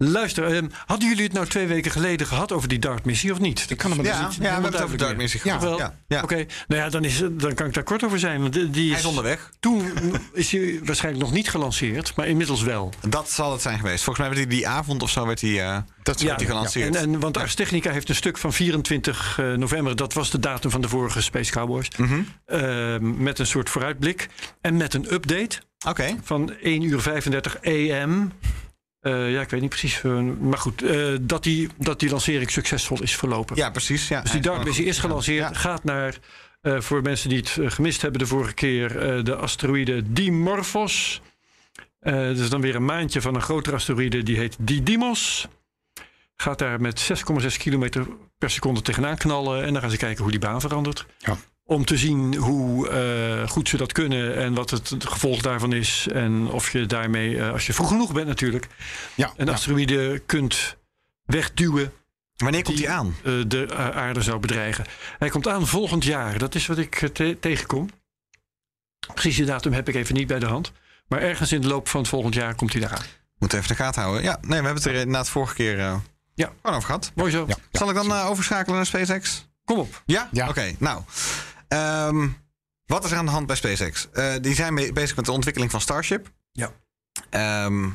[0.00, 3.66] Luister, ehm, hadden jullie het nou twee weken geleden gehad over die Dart-missie of niet?
[3.70, 5.78] Ik kan hem Ja, dus ja, niet- we hebben het over Dartmissie gehad.
[5.78, 6.22] Ja, ja.
[6.22, 6.34] Oké,
[6.68, 8.40] nou ja, dan, is, dan kan ik daar kort over zijn.
[8.40, 9.50] Want die- die Hij is, is onderweg.
[9.60, 9.92] Toen
[10.32, 12.92] is hij waarschijnlijk nog niet gelanceerd, maar inmiddels wel.
[13.08, 14.04] Dat zal het zijn geweest.
[14.04, 16.96] Volgens mij werd hij die avond of zo werd hij, eh, Dat werd hij gelanceerd.
[16.96, 20.38] En, en, want Ars Technica heeft een stuk van 24 eh, november, dat was de
[20.38, 23.22] datum van de vorige Space Cowboys, Mhm.
[23.22, 24.28] met een soort vooruitblik
[24.60, 25.58] en met een update
[25.88, 26.16] Oké.
[26.22, 28.32] van 1 uur 35 AM.
[29.00, 32.50] Eh, ja, ik weet niet precies, eh, maar goed, eh, dat, die, dat die lancering
[32.50, 33.56] succesvol is verlopen.
[33.56, 34.08] Ja, precies.
[34.08, 34.20] Ja.
[34.20, 35.48] Dus die Dark missie is gelanceerd.
[35.48, 35.54] Ja.
[35.54, 36.18] Gaat naar,
[36.62, 38.88] voor mensen die het gemist hebben de vorige keer,
[39.24, 41.22] de asteroïde Dimorphos.
[42.00, 45.48] Dat is dan weer een maandje van een grotere asteroïde, die heet Didymos.
[46.36, 48.06] Gaat daar met 6,6 kilometer
[48.38, 49.64] per seconde tegenaan knallen.
[49.64, 51.06] En dan gaan ze kijken hoe die baan verandert.
[51.18, 51.36] Ja.
[51.70, 56.06] Om te zien hoe eh, goed ze dat kunnen en wat het, gevolg daarvan is.
[56.12, 58.66] En of je daarmee, eh, als je vroeg genoeg bent natuurlijk,
[59.14, 59.52] Ja, een ja.
[59.52, 60.76] asteroïde kunt
[61.24, 61.92] wegduwen
[62.36, 63.14] Wanneer komt die- hij aan?
[63.24, 64.84] eh, de aarde zou bedreigen.
[65.18, 66.38] Hij komt aan volgend jaar.
[66.38, 67.88] Dat is wat ik te- tegenkom.
[69.14, 70.72] Precieze datum heb ik even niet bij de hand.
[71.08, 73.02] Maar ergens in de loop van het volgend jaar komt hij eraan.
[73.38, 74.22] Moet even de gaten houden.
[74.22, 75.96] Ja, nee, we hebben het er na het vorige keer eh
[76.34, 76.46] Ja.
[76.62, 77.12] gewoon over gehad.
[77.14, 77.44] Mooi zo.
[77.48, 77.56] Ja.
[77.72, 79.46] Zal ik dan eh, overschakelen naar SpaceX?
[79.64, 80.02] Kom op.
[80.06, 80.28] Ja?
[80.32, 80.48] Ja.
[80.48, 81.02] Oké, nou.
[81.68, 82.28] Ehm,
[82.86, 84.08] wat is er aan de hand bij SpaceX?
[84.12, 86.32] Eh, die zijn mee- bezig met de ontwikkeling van Starship.
[86.52, 86.70] Ja.
[87.30, 87.90] Ehm,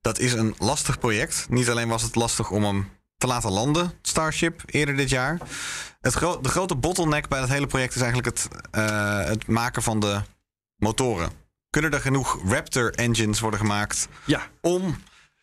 [0.00, 1.46] dat is een lastig project.
[1.48, 5.38] Niet alleen was het lastig om hem te laten landen, Starship, eerder dit jaar.
[6.00, 9.82] Het gro- de grote bottleneck bij dat hele project is eigenlijk het, eh, het maken
[9.82, 10.20] van de
[10.76, 11.30] motoren.
[11.70, 14.40] Kunnen er genoeg Raptor engines worden gemaakt Ja.
[14.60, 14.96] om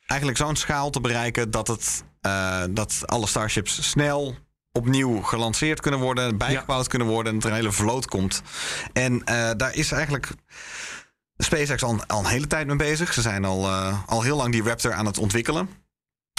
[0.05, 4.36] eigenlijk zo'n schaal te bereiken dat, het, eh, dat alle Starships snel
[4.79, 8.41] opnieuw gelanceerd kunnen worden, bijgebouwd kunnen worden en dat er een hele vloot komt.
[8.93, 10.29] En eh, daar is eigenlijk
[11.38, 13.13] SpaceX al, al een hele tijd mee bezig.
[13.13, 15.69] Ze zijn al, eh, al heel lang die Raptor aan het ontwikkelen.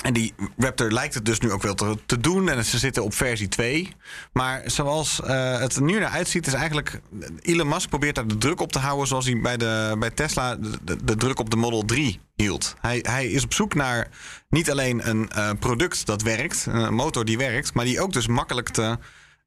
[0.05, 2.49] En die Raptor lijkt het dus nu ook wel te, te doen.
[2.49, 3.93] En ze zitten op versie 2.
[4.33, 7.01] Maar zoals eh, het er nu naar uitziet, is eigenlijk.
[7.41, 9.07] Elon Musk probeert daar de druk op te houden.
[9.07, 10.57] zoals hij bij, de, bij Tesla
[11.05, 12.75] de druk op de Model 3 hield.
[12.81, 14.09] Hij, hij is op zoek naar
[14.49, 17.75] niet alleen een eh, product dat werkt, een motor die werkt.
[17.75, 18.99] maar die ook dus makkelijk te.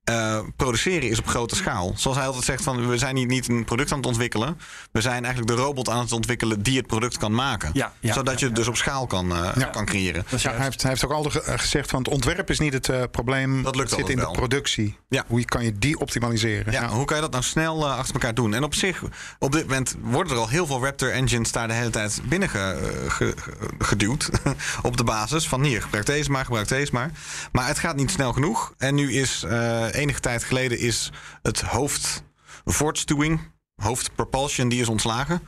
[0.08, 1.94] Eh, produceren is op grote schaal.
[1.96, 4.60] Zoals hij altijd zegt: van, we zijn niet, niet een product aan het ontwikkelen.
[4.92, 7.70] We zijn eigenlijk de robot aan het ontwikkelen die het product kan maken.
[7.74, 9.66] Ja, ja, zodat je het dus op schaal kan, eh, Ja.
[9.66, 10.24] kan creëren.
[10.30, 13.04] Hij, heeft, hij heeft ook al ge- gezegd van het ontwerp is niet het eh,
[13.12, 13.64] probleem.
[13.64, 14.98] Dat lukt het zit in altijd de productie.
[15.10, 15.24] Ja.
[15.28, 16.74] Hoe kan je die optimaliseren?
[16.74, 18.54] Ja, hoe kan je dat nou snel eh, achter elkaar doen?
[18.54, 19.04] En op zich,
[19.40, 22.50] op dit moment worden er al heel veel Raptor engines daar de hele tijd binnen
[22.50, 24.30] ge- ge- ge- geduwd.
[24.82, 27.12] op de basis van hier, gebruik deze maar, gebruik deze maar.
[27.52, 28.74] Maar het gaat niet snel genoeg.
[28.78, 32.24] En nu is eh, enige tijd geleden is het hoofd
[32.66, 35.42] voortstuwing, hoofd propulsion, die is ontslagen.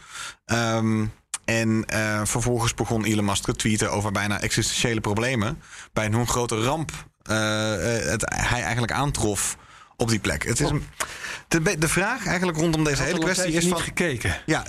[0.45, 1.05] Ehm,
[1.45, 5.61] en eh, vervolgens begon Elon Musk te tweeten over bijna existentiële problemen.
[5.93, 9.57] Bij een hoe grote ramp eh, eh, het, hij eigenlijk aantrof
[9.95, 10.43] op die plek.
[10.43, 10.83] Het is een,
[11.47, 13.81] de, de vraag eigenlijk rondom deze hele kwestie is niet van...
[13.81, 14.41] gekeken.
[14.45, 14.63] Ja,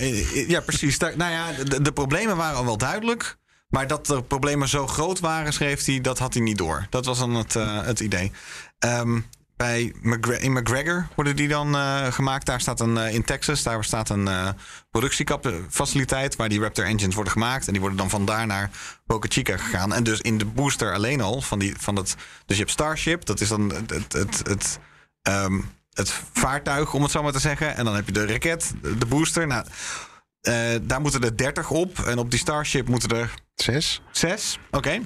[0.47, 0.99] ja precies.
[0.99, 3.39] Daar, nou ja, de, de problemen waren al wel duidelijk.
[3.69, 6.87] Maar dat de problemen zo groot waren, schreef hij, dat had hij niet door.
[6.91, 8.33] Dat was dan het, het idee.
[8.79, 9.21] Ehm,
[9.61, 12.47] bij McGre- in McGregor worden die dan eh, gemaakt.
[12.47, 14.49] Daar staat een, eh, in Texas, daar staat een eh
[14.91, 17.67] productiefaciliteit waar die Raptor engines worden gemaakt.
[17.67, 18.71] En die worden dan vandaar naar
[19.07, 19.95] Boca Chica gegaan.
[19.95, 22.17] En dus in de booster alleen al van, die, van dat.
[22.47, 24.79] Dus je hebt Starship, dat is dan het, het, het, het,
[25.23, 25.61] ehm,
[25.93, 27.77] het vaartuig, om het zo maar te zeggen.
[27.77, 29.47] En dan heb je de raket, de booster.
[29.47, 29.65] Nou,
[30.83, 31.99] daar moeten er 30 op.
[31.99, 34.03] En op die Starship moeten er Zes.
[34.11, 35.01] Zes, oké.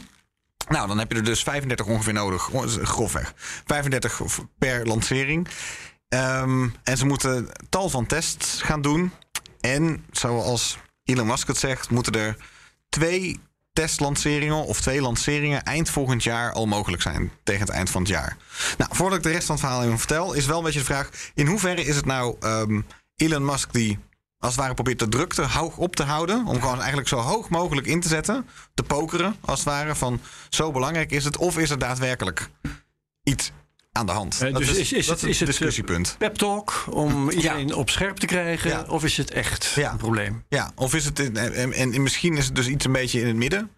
[0.69, 3.35] Nou, dan heb je er dus 35 ongeveer nodig, o- grofweg.
[3.67, 4.21] 35
[4.59, 5.49] per lancering.
[6.09, 9.13] Ehm, en ze moeten tal van tests gaan doen.
[9.61, 12.37] En zoals Elon Musk het zegt, moeten er
[12.89, 13.41] twee
[13.73, 17.33] testlanceringen of twee lanceringen eind volgend jaar al mogelijk zijn.
[17.43, 18.37] Tegen het eind van het jaar.
[18.79, 20.85] Nou, voordat ik de rest van het verhaal even vertel, is wel een beetje de
[20.85, 22.81] vraag: in hoeverre is het nou ehm,
[23.17, 23.99] Elon Musk die
[24.39, 26.47] als het ware probeert de drukte hoog op te houden.
[26.47, 28.47] Om gewoon eigenlijk zo hoog mogelijk in te zetten.
[28.75, 29.95] Te pokeren, als het ware.
[29.95, 31.37] Van zo belangrijk is het.
[31.37, 32.49] Of is er daadwerkelijk
[33.23, 33.53] iets
[33.93, 34.35] aan de hand.
[34.43, 36.15] Eh, dat dus is, is- is dat het- is het, discussiepunt.
[36.19, 38.71] Pep talk om iedereen op scherp te krijgen?
[38.71, 38.85] Ja.
[38.89, 39.91] Of is het echt Ja.
[39.91, 40.45] een probleem?
[40.49, 41.21] Ja, of is het.
[41.21, 43.71] En, en, en misschien is het dus iets een beetje in het midden.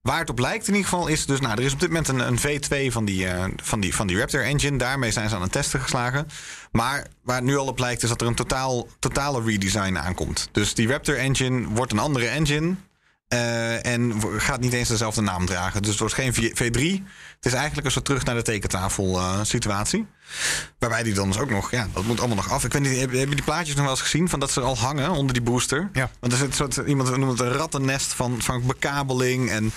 [0.00, 2.08] Waar het op lijkt in ieder geval is dus, nou, er is op dit moment
[2.08, 4.78] een, een V2 van die, eh, van, die, van die Raptor engine.
[4.78, 6.26] Daarmee zijn ze aan het testen geslagen.
[6.72, 10.48] Maar waar het nu al op lijkt is dat er een totaal, totale redesign aankomt.
[10.52, 12.74] Dus die Raptor engine wordt een andere engine.
[13.30, 15.80] Eh, en gaat niet eens dezelfde naam dragen.
[15.82, 17.02] Dus het wordt geen V- V3.
[17.36, 20.06] Het is eigenlijk een soort terug naar de tekentafel eh, situatie.
[20.78, 22.64] Waarbij die dan dus ook nog, ja, dat moet allemaal nog af.
[22.64, 24.60] Ik weet niet, heb, heb je die plaatjes nog wel eens gezien van dat ze
[24.60, 25.88] al hangen onder die booster?
[25.92, 26.10] Ja.
[26.20, 29.50] Want er zit een soort, iemand noemt het een rattennest van, van bekabeling.
[29.50, 29.72] En,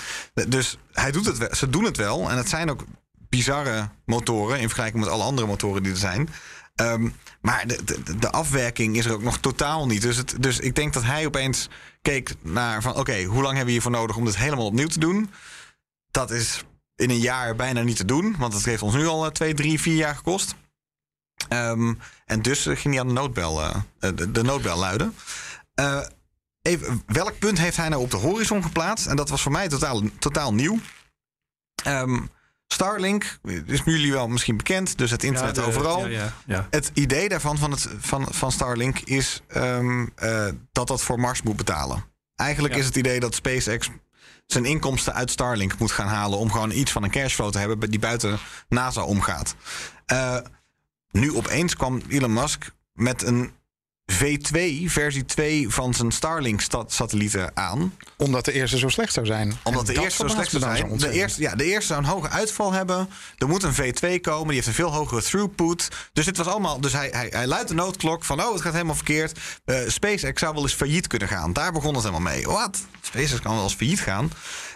[0.48, 2.30] dus hij doet het wel, ze doen het wel.
[2.30, 2.84] En het zijn ook
[3.28, 6.28] bizarre motoren in vergelijking met alle andere motoren die er zijn.
[6.74, 7.08] Ehm,
[7.40, 10.02] maar de, de, afwerking is er ook nog totaal niet.
[10.02, 11.68] Dus, dus ik denk dat hij opeens
[12.02, 12.96] keek naar van...
[12.96, 15.30] oké, hoe lang hebben we hiervoor nodig om dit helemaal opnieuw te doen?
[16.10, 16.64] Dat is
[16.96, 18.36] in een jaar bijna niet te doen.
[18.38, 20.54] Want het heeft ons nu al eh, twee, drie, vier jaar gekost.
[21.48, 23.76] Ehm, en dus eh, ging hij aan de noodbel, eh,
[24.28, 25.14] de, noodbel luiden.
[26.62, 29.06] Even, welk punt heeft hij nou op de horizon geplaatst?
[29.06, 30.78] En dat was voor mij totaal, totaal nieuw.
[31.84, 32.20] Ehm,
[32.74, 36.06] Starlink is jullie wel misschien bekend, dus het internet Ja, de- overal.
[36.06, 36.66] Ja, ja, ja.
[36.70, 41.42] Het idee daarvan van, het, van, van Starlink is ehm, eh, dat dat voor Mars
[41.42, 42.04] moet betalen.
[42.36, 43.90] Eigenlijk is het idee dat SpaceX
[44.46, 47.90] zijn inkomsten uit Starlink moet gaan halen om gewoon iets van een cashflow te hebben
[47.90, 49.54] die buiten NASA omgaat.
[50.06, 50.36] Eh,
[51.10, 53.52] nu opeens kwam Elon Musk met een
[54.12, 57.94] V2, versie 2 van zijn Starlink-satellieten aan.
[58.16, 59.52] Omdat de eerste zo slecht zou zijn.
[59.62, 60.98] Omdat En de eerste zo slecht zou zijn.
[60.98, 63.08] De eerste, ja, de eerste zou een hoge uitval hebben.
[63.36, 64.46] Er moet een V2 komen.
[64.46, 65.88] Die heeft een veel hogere throughput.
[66.12, 66.80] Dus dit was allemaal.
[66.80, 68.40] Dus hij, hij, hij luidt de noodklok van.
[68.42, 69.38] Oh, het gaat helemaal verkeerd.
[69.64, 71.52] Eh, SpaceX zou wel eens failliet kunnen gaan.
[71.52, 72.46] Daar begon het helemaal mee.
[72.46, 72.80] Wat?
[73.00, 74.30] SpaceX kan wel eens failliet gaan.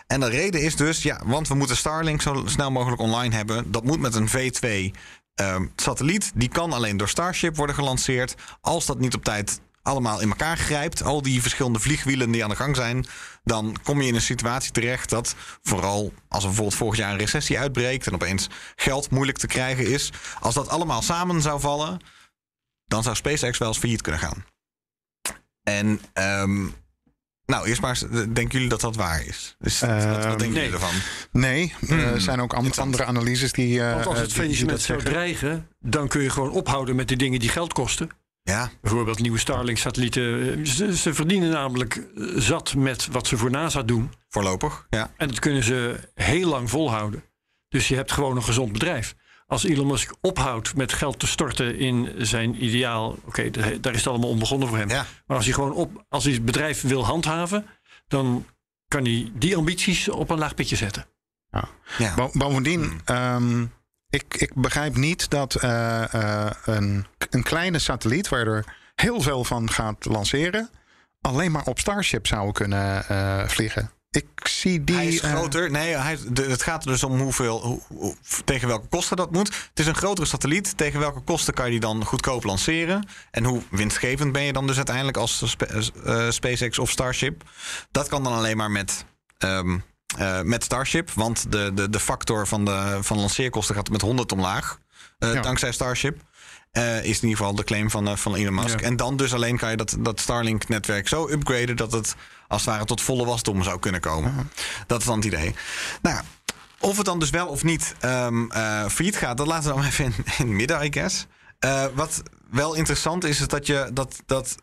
[0.07, 1.03] En de reden is dus.
[1.03, 3.71] Ja, want we moeten Starlink zo snel mogelijk online hebben.
[3.71, 4.97] Dat moet met een V2
[5.39, 6.33] ehm, satelliet.
[6.35, 8.35] Die kan alleen door Starship worden gelanceerd.
[8.61, 12.51] Als dat niet op tijd allemaal in elkaar grijpt, al die verschillende vliegwielen die aan
[12.51, 13.07] de gang zijn,
[13.45, 17.19] dan kom je in een situatie terecht dat vooral als er bijvoorbeeld volgend jaar een
[17.19, 22.01] recessie uitbreekt en opeens geld moeilijk te krijgen is, als dat allemaal samen zou vallen,
[22.87, 24.45] dan zou SpaceX wel eens failliet kunnen gaan.
[25.63, 26.67] En ehm,
[27.49, 29.57] nou, eerst maar eens, eh, denken jullie dat dat waar is?
[29.59, 30.53] Dus, wat, wat denken nee.
[30.53, 30.95] jullie ervan?
[31.33, 33.81] Nee, er zijn ook andere analyses die.
[33.83, 35.19] eh, Want als eh, het faillissement zou zeggen.
[35.19, 38.09] dreigen, dan kun je gewoon ophouden met de dingen die geld kosten.
[38.43, 40.67] Ja, Bijvoorbeeld nieuwe Starlink-satellieten.
[40.67, 44.13] Ze, ze verdienen namelijk eh, zat met wat ze voor NASA doen.
[44.29, 44.87] voorlopig.
[44.91, 45.11] Ja.
[45.17, 47.25] En dat kunnen ze heel lang volhouden.
[47.69, 49.15] Dus je hebt gewoon een gezond bedrijf.
[49.49, 53.99] Als Elon Musk ophoudt met geld te storten in zijn ideaal, oké, da- daar is
[53.99, 54.89] het allemaal onbegonnen voor hem.
[54.89, 55.07] Ja.
[55.27, 57.67] Maar als hij gewoon op, als hij het bedrijf wil handhaven,
[58.09, 58.47] dan
[58.89, 61.07] kan hij die ambities op een laag pitje zetten.
[61.99, 62.15] ja.
[62.15, 63.01] Bo- Bovendien, Hmm.
[63.05, 63.63] ehm,
[64.09, 69.45] ik, ik begrijp niet dat eh, eh, een, een kleine satelliet waar er heel veel
[69.45, 70.71] van gaat lanceren,
[71.21, 73.91] alleen maar op Starship zou kunnen eh, vliegen.
[74.11, 74.97] Ik zie die.
[74.97, 75.71] hij is eh, groter.
[75.71, 79.31] nee, hij, de, het gaat er dus om hoeveel, hoe, hoe- tegen welke kosten dat
[79.33, 79.47] moet.
[79.69, 80.77] Het is een grotere satelliet.
[80.77, 83.09] Tegen welke kosten kan je die dan goedkoop lanceren?
[83.31, 85.67] En hoe winstgevend ben je dan dus uiteindelijk als Spa-
[86.05, 87.43] eh, SpaceX of Starship?
[87.91, 89.05] Dat kan dan alleen maar met,
[89.39, 89.79] ehm,
[90.19, 91.11] eh, met Starship.
[91.11, 94.79] Want de, de, de factor van de van lanceerkosten gaat met 100 omlaag.
[95.19, 95.41] eh, Ja.
[95.41, 96.21] Dankzij Starship.
[96.71, 98.81] Eh, is in ieder geval de claim van, eh, van Elon Musk.
[98.81, 98.87] Ja.
[98.87, 102.15] En dan dus alleen kan je dat, dat Starlink-netwerk zo upgraden dat het
[102.49, 104.51] als het ware tot volle wasdom zou kunnen komen.
[104.87, 105.55] Dat is dan het idee.
[106.03, 106.21] Nou
[106.81, 107.95] of het dan dus wel of niet
[108.89, 111.27] failliet gaat, dat laten we dan even in, in het midden, I guess.
[111.95, 114.57] Wat wel interessant is, is dat je dat, dat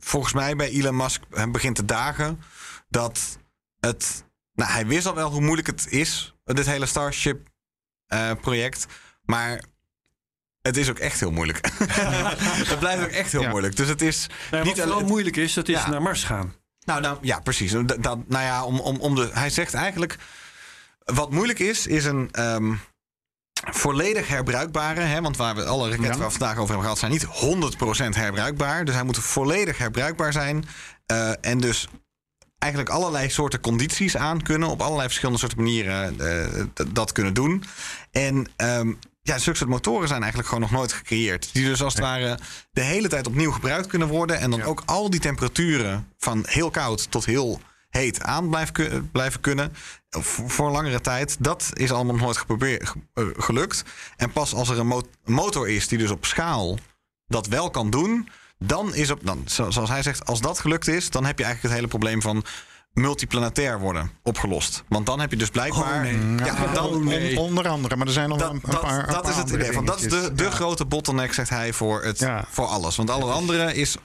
[0.00, 2.40] volgens mij bij Elon Musk begint te dagen
[2.88, 3.38] dat
[3.80, 4.24] het.
[4.54, 8.86] Nou, hij wist al wel hoe moeilijk het is, dit hele Starship-project.
[9.24, 9.62] maar
[10.68, 11.60] het is ook echt heel moeilijk.
[12.72, 13.48] het blijft ook echt heel Ja.
[13.48, 13.76] moeilijk.
[13.76, 15.04] Dus het is Nou, niet alleen.
[15.06, 15.90] moeilijk is, dat is Ja.
[15.90, 16.54] naar Mars gaan.
[16.84, 17.72] Nou, nou ja, precies.
[17.72, 20.16] Dat, nou ja, om, om, om de, hij zegt eigenlijk.
[21.04, 22.74] Wat moeilijk is, is een ehm,
[23.70, 25.00] volledig herbruikbare.
[25.00, 26.18] Hè, want waar we alle raketten Ja.
[26.18, 28.84] waar we vandaag over hebben gehad, zijn niet 100% herbruikbaar.
[28.84, 30.64] Dus hij moet volledig herbruikbaar zijn.
[31.06, 31.88] Eh, en dus
[32.58, 34.68] eigenlijk allerlei soorten condities aan kunnen.
[34.68, 37.64] Op allerlei verschillende soorten manieren eh, dat kunnen doen.
[38.10, 38.92] En ehm,
[39.28, 41.50] ja, zulke soort motoren zijn eigenlijk gewoon nog nooit gecreëerd.
[41.52, 42.38] Die dus als het ware
[42.70, 44.38] de hele tijd opnieuw gebruikt kunnen worden.
[44.38, 47.60] En dan ook al die temperaturen van heel koud tot heel
[47.90, 49.72] heet aan blijven, blijven kunnen.
[50.10, 51.36] Voor, voor langere tijd.
[51.40, 53.82] Dat is allemaal nog nooit geprobeerd, ge- eh, gelukt.
[54.16, 56.78] En pas als er een mo- motor is die dus op schaal
[57.26, 58.28] dat wel kan doen.
[58.58, 61.44] Dan is op, dan, zo- zoals hij zegt, als dat gelukt is, dan heb je
[61.44, 62.44] eigenlijk het hele probleem van
[62.92, 64.84] multiplanetair worden opgelost.
[64.88, 65.94] Want dan heb je dus blijkbaar...
[65.94, 66.18] Oh, nee.
[66.44, 67.38] Ja, dan, on- nee.
[67.38, 68.98] onder andere, maar er zijn nog dat, een, dat, paar.
[69.06, 69.72] een dat paar is het idee.
[69.72, 70.50] Van, dat is de, de Ja.
[70.50, 72.44] grote bottleneck, zegt hij, voor, het, Ja.
[72.48, 72.96] voor alles.
[72.96, 73.96] Want alle andere is,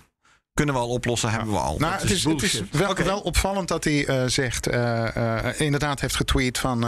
[0.54, 1.78] kunnen we al oplossen, hebben we al.
[1.80, 6.58] Nou, het is het wel, opvallend dat hij eh, zegt, eh, eh, inderdaad heeft getweet
[6.58, 6.80] van,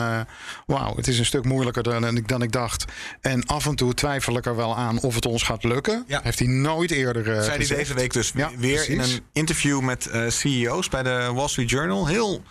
[0.66, 2.86] wauw, het is een stuk moeilijker dan, ik- dan ik dacht.
[3.22, 6.04] En af en toe twijfel ik er wel aan of het ons gaat lukken.
[6.08, 6.20] Ja.
[6.24, 10.10] Heeft hij nooit eerder zei hij deze week dus Ja, weer in een interview met
[10.28, 12.08] CEO's bij de Wall Street Journal.
[12.08, 12.44] Heel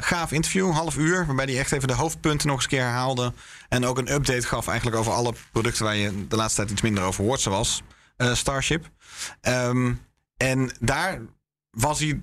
[0.00, 2.80] gaaf interview, een half uur, waarbij hij echt even de hoofdpunten nog eens een keer
[2.80, 3.32] herhaalde.
[3.68, 6.80] En ook een update gaf eigenlijk over alle producten waar je de laatste tijd iets
[6.82, 7.82] minder over hoort, zoals
[8.16, 8.88] eh, Starship.
[9.40, 9.92] Ehm,
[10.42, 11.20] en daar
[11.70, 12.22] was hij.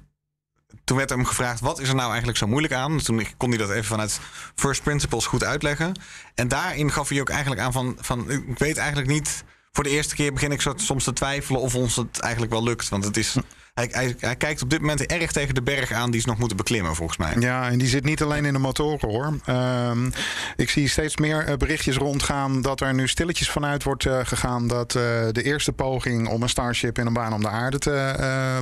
[0.83, 2.97] Toen werd hem gevraagd: wat is er nou eigenlijk zo moeilijk aan?
[2.97, 4.19] Toen kon hij dat even vanuit
[4.55, 5.99] First Principles goed uitleggen.
[6.35, 9.43] En daarin gaf hij ook eigenlijk aan: van, van ik weet eigenlijk niet.
[9.71, 12.89] Voor de eerste keer begin ik soms te twijfelen of ons het eigenlijk wel lukt.
[12.89, 13.35] Want het is,
[13.79, 16.37] hij, hij, hij kijkt op dit moment erg tegen de berg aan die ze nog
[16.37, 17.35] moeten beklimmen, volgens mij.
[17.39, 19.39] Ja, en die zit niet alleen in de motoren hoor.
[19.45, 20.09] Ehm,
[20.55, 24.67] ik zie steeds meer eh, berichtjes rondgaan dat er nu stilletjes vanuit wordt eh, gegaan
[24.67, 27.97] dat eh, de eerste poging om een Starship in een baan om de aarde te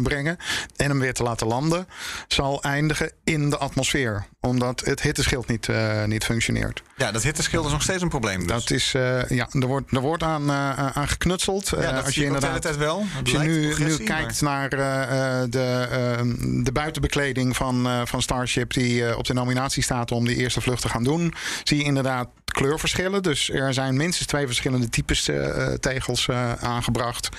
[0.04, 0.38] brengen
[0.76, 1.88] en hem weer te laten landen,
[2.28, 4.26] zal eindigen in de atmosfeer.
[4.40, 5.68] Omdat het hitteschild niet,
[6.06, 6.84] niet functioneert.
[6.98, 8.40] Ja, dat hitteschild is nog steeds een probleem.
[8.40, 8.48] Dus.
[8.48, 8.92] Dat is,
[9.28, 11.70] ja, er wordt, er wordt aan, aan geknutseld.
[11.70, 13.04] ja, dat als zie je ook de inderdaad tijd wel.
[13.08, 15.07] Het als je nu, nu kijkt maar- naar
[15.50, 16.18] de, eh,
[16.64, 20.62] de buitenbekleding van, eh, van Starship, die eh, op de nominatie staat om die eerste
[20.62, 21.34] vlucht te gaan doen,
[21.64, 22.28] zie je inderdaad
[22.58, 23.24] kleurverschillen.
[23.24, 27.30] Dus er zijn minstens twee verschillende types eh, eh, tegels eh, aangebracht.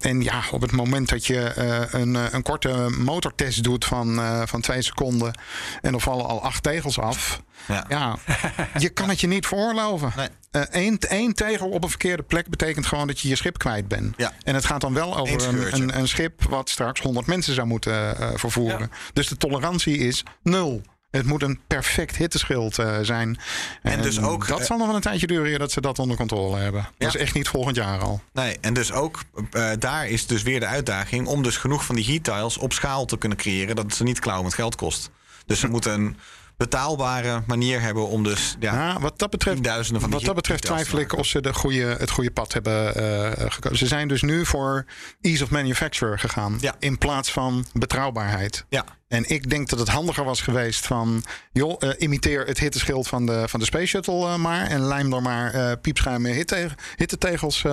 [0.00, 4.18] En ja, op het moment dat je eh, een, eh, een korte motortest doet van,
[4.20, 5.38] eh, van twee seconden
[5.82, 7.42] en er vallen al acht tegels af.
[7.68, 7.84] Ja.
[7.88, 8.16] Ja,
[8.78, 10.12] je kan het je niet veroorloven.
[10.16, 10.28] Nee.
[10.50, 13.88] Eh, één, één tegel op een verkeerde plek betekent gewoon dat je je schip kwijt
[13.88, 14.14] bent.
[14.16, 14.32] Ja.
[14.42, 17.54] En het gaat dan wel Eén over een, een, een schip wat straks 100 mensen
[17.54, 18.90] zou moeten eh, vervoeren.
[19.12, 20.82] Dus de tolerantie is nul.
[21.14, 23.38] Het moet een perfect hitteschild eh, zijn.
[23.82, 26.16] En dus ook, Dat eh, zal nog wel een tijdje duren dat ze dat onder
[26.16, 26.80] controle hebben.
[26.80, 26.90] Ja.
[26.98, 28.20] Dat is echt niet volgend jaar al.
[28.32, 31.94] Nee, en dus ook eh, daar is dus weer de uitdaging om dus genoeg van
[31.94, 34.76] die heat tiles op schaal te kunnen creëren dat het ze niet klauwen met geld
[34.76, 35.10] kost.
[35.46, 36.16] Dus ze moeten een
[36.56, 40.36] betaalbare manier hebben om dus ja, Ja, wat dat betreft, tienduizenden van die wat dat
[40.36, 43.78] betreft twijfel ik of ze de goede, het goede pad hebben eh, gekozen.
[43.78, 44.84] Ze zijn dus nu voor
[45.20, 46.56] ease of manufacture gegaan.
[46.60, 46.74] Ja.
[46.78, 48.64] In plaats van betrouwbaarheid.
[48.68, 51.24] Ja, En ik denk dat het handiger was geweest van...
[51.52, 54.66] joh, eh, imiteer het hitteschild van de, van de Space Shuttle eh, maar...
[54.66, 57.64] en lijm er maar eh piepschuime hitte, hittetegels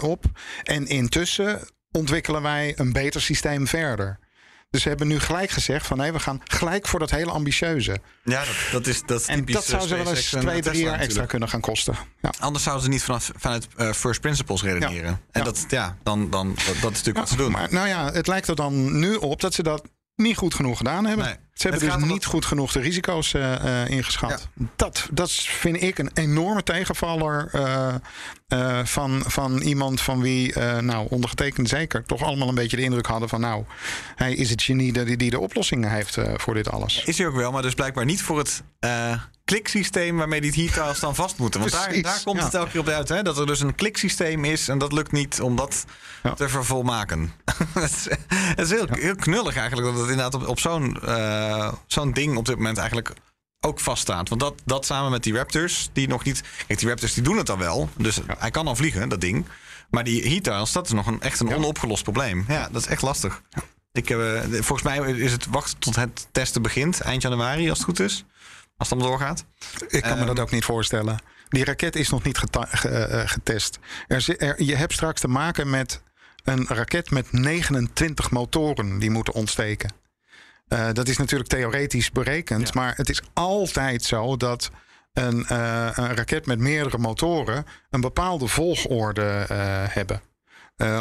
[0.00, 0.24] op.
[0.62, 1.60] En intussen
[1.92, 4.18] ontwikkelen wij een beter systeem verder.
[4.70, 5.96] Dus ze hebben nu gelijk gezegd van...
[5.96, 8.00] nee, we gaan gelijk voor dat hele ambitieuze.
[8.24, 10.56] ja dat, dat is dat is En dat zou eh, ze wel eens en twee,
[10.56, 11.94] Tesla drie jaar extra kunnen gaan kosten.
[12.20, 12.32] Ja.
[12.38, 15.20] Anders zouden ze niet vanaf, vanuit eh, first principles redeneren.
[15.30, 15.42] En Ja.
[15.42, 17.50] dat, ja, dan, dan, dat, dat is natuurlijk wat ze doen.
[17.50, 19.82] Maar nou ja, het lijkt er dan nu op dat ze dat
[20.20, 21.24] niet goed genoeg gedaan hebben.
[21.24, 21.34] Nee.
[21.52, 24.48] Ze hebben dus niet goed genoeg de risico's eh, ingeschat.
[24.76, 31.68] Dat, dat vind ik een enorme tegenvaller eh, van, van iemand van wie, nou, ondergetekend
[31.68, 33.64] zeker, toch allemaal een beetje de indruk hadden van, nou,
[34.16, 37.04] hij is het genie die, die de oplossingen heeft voor dit alles.
[37.04, 38.62] Is hij ook wel, maar dus blijkbaar niet voor het
[39.50, 41.60] kliksysteem waarmee die heat tiles dan vast moeten.
[41.60, 43.08] Want daar, daar komt het elke keer op uit.
[43.08, 43.22] Hè?
[43.22, 45.84] Dat er dus een kliksysteem is en dat lukt niet om dat
[46.36, 47.32] te vervolmaken.
[47.74, 51.72] het is, het is heel, heel knullig eigenlijk dat het inderdaad op, op zo'n eh,
[51.86, 53.12] zo'n ding op dit moment eigenlijk
[53.60, 54.28] ook vaststaat.
[54.28, 56.42] Want dat, dat samen met die Raptors, die nog niet...
[56.66, 57.88] Kijk, die Raptors die doen het dan wel.
[57.96, 59.46] Dus hij kan al vliegen, dat ding.
[59.90, 62.44] Maar die heat tiles, dat is nog een, echt een onopgelost probleem.
[62.48, 63.42] Ja, dat is echt lastig.
[63.92, 67.00] Ik heb, eh, volgens mij is het wachten tot het testen begint.
[67.00, 68.24] Eind januari, als het goed is.
[68.80, 69.44] Als het allemaal doorgaat.
[69.88, 71.18] Ik kan me Ehm, dat ook niet voorstellen.
[71.48, 73.78] Die raket is nog niet eh, getest.
[74.06, 76.02] Er, er, je hebt straks te maken met
[76.44, 79.92] een raket met 29 motoren die moeten ontsteken.
[80.68, 84.70] Eh, dat is natuurlijk theoretisch berekend, maar het is altijd zo dat
[85.12, 89.44] een, eh, een raket met meerdere motoren een bepaalde volgorde
[89.90, 90.22] hebben.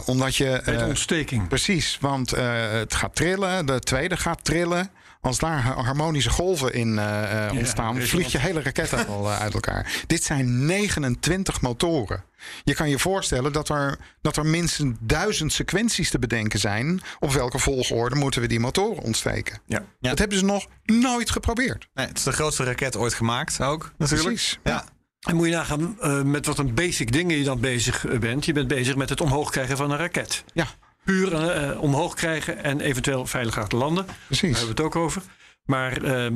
[0.06, 0.62] Omdat je.
[0.66, 1.48] Met ontsteking.
[1.48, 4.92] Precies, want het gaat trillen, de tweede gaat trillen.
[5.22, 9.40] Als daar ha- harmonische golven in eh, eh, ontstaan, vliegt je hele raket al eh,
[9.40, 10.04] uit elkaar.
[10.08, 12.24] Dit zijn 29 motoren.
[12.64, 17.02] Je kan je voorstellen dat er, dat er minstens duizend sequenties te bedenken zijn.
[17.20, 19.60] Op welke volgorde moeten we die motoren ontsteken?
[19.66, 19.84] Ja.
[20.00, 20.10] ja.
[20.10, 21.88] Dat hebben ze nog nooit geprobeerd.
[21.94, 24.30] Nee, het is de grootste raket ooit gemaakt ook, natuurlijk.
[24.30, 24.86] Precies, Ja.
[25.20, 28.46] En moet je nagaan eh, met wat een basic dingen je dan bezig bent.
[28.46, 30.44] Je bent bezig met het omhoog krijgen van een raket.
[30.54, 30.68] Ja,
[31.10, 34.06] Puur eh, omhoog krijgen en eventueel veilig laten landen.
[34.06, 34.42] Daar precies.
[34.42, 35.22] hebben we het ook over.
[35.66, 36.34] Maar ehm,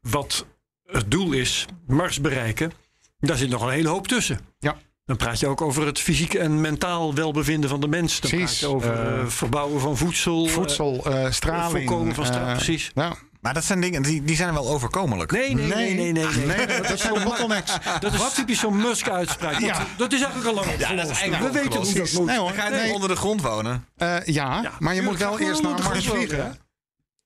[0.00, 0.46] wat
[0.84, 2.72] het doel is, Mars bereiken,
[3.18, 4.40] daar zit nog een hele hoop tussen.
[4.58, 4.76] Ja.
[5.04, 8.20] Dan praat je ook over het fysiek en mentaal welbevinden van de mens.
[8.20, 10.46] Dan praat Precies, je over eh, eh, verbouwen van voedsel.
[10.46, 11.70] Voedsel, straling.
[11.88, 12.90] voorkomen van stra- eh, precies.
[12.94, 13.16] Ja.
[13.40, 15.30] Maar dat zijn dingen, die, die zijn wel overkomelijk.
[15.32, 16.26] Nee, nee, nee, nee, nee.
[16.46, 16.66] nee.
[16.66, 17.72] Nee, dat zijn bottlenecks.
[18.00, 19.52] Dat is typisch zo'n Musk-uitspraak.
[19.52, 19.86] Dat, Ja.
[19.96, 22.26] dat is eigenlijk al lang Ja, dat is eigenlijk We weten hoe dat moet.
[22.26, 22.50] Nee hoor.
[22.52, 23.84] Ga je onder de grond wonen?
[23.96, 26.56] Eh, ja, Ja, maar je moet wel eerst naar Mars vliegen.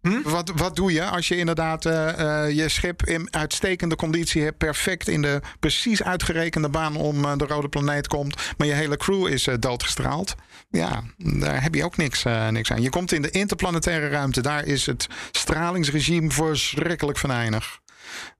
[0.03, 4.43] Wonen, Wat, wat doe je als je inderdaad eh, eh, je schip in uitstekende conditie
[4.43, 8.73] hebt, perfect in de precies uitgerekende baan om eh, de rode planeet komt, maar je
[8.73, 10.35] hele crew is doodgestraald?
[10.71, 12.83] Ja, daar heb je ook niks, niks aan.
[12.83, 17.81] Je komt in de interplanetaire ruimte, daar is het stralingsregime verschrikkelijk venijnig.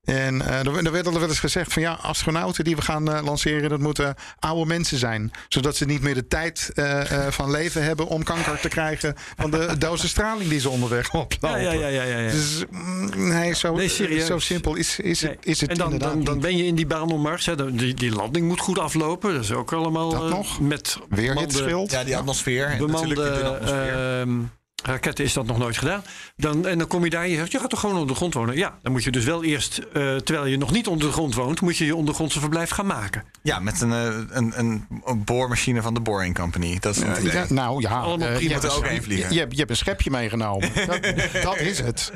[0.03, 3.11] En eh, er, er werd al wel eens gezegd van ja, astronauten die we gaan
[3.13, 5.31] eh, lanceren, dat moeten oude mensen zijn.
[5.47, 9.15] Zodat ze niet meer de tijd eh, eh, van leven hebben om kanker te krijgen
[9.37, 11.61] van de dosis straling die ze onderweg oplopen.
[11.61, 12.31] ja, ja, ja, ja, ja.
[12.31, 14.25] Dus mm, nee, zo, Nee, serieus.
[14.25, 15.31] zo simpel is, is, Nee.
[15.31, 17.49] het, is het en dan, inderdaad dan, ben je in die baan om Mars.
[17.71, 19.33] Die, die landing moet goed aflopen.
[19.33, 20.59] Dat is ook allemaal Dat nog?
[20.59, 21.91] met Weer bemande- hitschild.
[21.91, 22.69] Ja, die atmosfeer.
[22.69, 24.19] Natuurlijk bemande atmosfeer.
[24.19, 24.39] ehm,
[24.83, 26.03] raketten is dat nog nooit gedaan.
[26.35, 28.15] Dan, en dan kom je daar en je zegt, je gaat toch gewoon onder de
[28.15, 28.55] grond wonen?
[28.55, 31.35] Ja, dan moet je dus wel eerst, eh, terwijl je nog niet onder de grond
[31.35, 31.61] woont...
[31.61, 33.23] moet je je ondergrondse verblijf gaan maken.
[33.41, 34.87] Ja, met een, eh, een, een,
[35.25, 36.77] boormachine van de Boring Company.
[36.79, 37.33] Dat is het idee.
[37.33, 38.55] Ja, nou ja, Allemaal eh, prima.
[38.55, 40.71] je, hebt, ook je, hebt, je hebt een schepje meegenomen.
[40.87, 40.99] dat,
[41.43, 42.11] dat is het.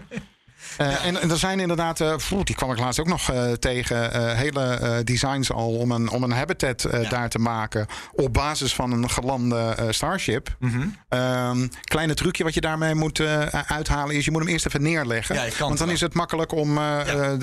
[0.78, 3.52] Eh, en, en er zijn inderdaad, eh, pfoe, die kwam ik laatst ook nog eh,
[3.52, 7.86] tegen, eh, hele eh, designs al om een, om een habitat eh, daar te maken
[8.12, 10.56] op basis van een gelande eh, Starship.
[10.60, 10.88] Mhm.
[11.10, 13.22] Ehm, kleine trucje wat je daarmee moet
[13.68, 15.36] uithalen is, je moet hem eerst even neerleggen.
[15.36, 17.36] Ja, je kan want dan is het makkelijk om de,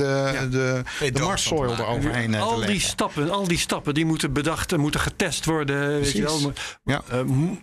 [0.51, 2.81] de, de Marssoil eroverheen eh, te al die leggen.
[2.81, 5.89] stappen, al die stappen die moeten bedacht en moeten getest worden.
[6.01, 6.53] Weet je wel.
[6.85, 7.21] Eh,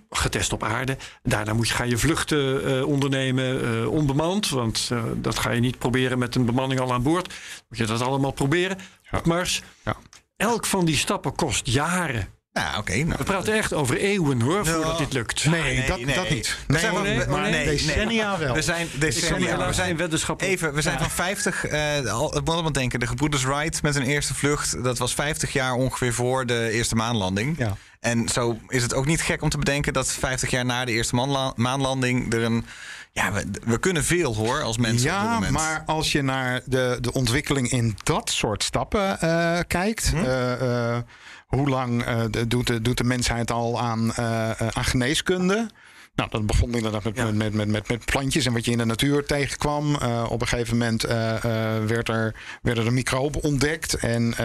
[0.09, 0.97] getest op aarde.
[1.23, 4.49] Daarna moet je, ga je vluchten eh, ondernemen eh, onbemand.
[4.49, 7.33] Want eh, dat ga je niet proberen met een bemanning al aan boord.
[7.69, 8.77] Moet je dat allemaal proberen
[9.11, 9.61] op Mars.
[9.85, 9.95] Ja.
[10.37, 12.27] Elk van die stappen kost jaren.
[12.53, 12.95] Ja, oké.
[12.95, 13.17] nou.
[13.17, 15.45] We praten echt over eeuwen hoor, voordat dit lukt.
[15.45, 16.57] Nee, dat, dat niet.
[16.67, 17.65] We Nee, zijn nee, we- maar nee, nee.
[17.65, 18.53] decennia wel.
[18.53, 19.67] We zijn decennia.
[19.67, 19.99] We zijn
[20.29, 20.41] op.
[20.41, 21.65] Even, we zijn van 50.
[21.65, 22.99] eh al, het moet allemaal denken.
[22.99, 24.83] De gebroeders Wright met hun eerste vlucht.
[24.83, 27.57] Dat was 50 jaar ongeveer voor de eerste maanlanding.
[27.57, 27.77] Ja.
[27.99, 30.91] En zo is het ook niet gek om te bedenken dat 50 jaar na de
[30.91, 32.65] eerste maanla- maanlanding er een.
[33.13, 35.09] Ja, we, we kunnen veel hoor als mensen.
[35.09, 35.51] op dit Ja, moment.
[35.51, 40.09] maar als je naar de, de ontwikkeling in dat soort stappen eh, kijkt.
[40.09, 40.17] Hm?
[40.17, 41.01] eh, eh,
[41.47, 42.03] hoe lang
[42.47, 44.13] doet, de, doet de mensheid al aan,
[44.57, 45.69] aan geneeskunde?
[46.15, 48.77] Nou, dat begon inderdaad met, met, met, met, met, met plantjes en wat je in
[48.77, 49.95] de natuur tegenkwam.
[49.95, 53.93] Eh, op een gegeven moment eh, eh, werd er, werden er microben ontdekt.
[53.93, 54.35] En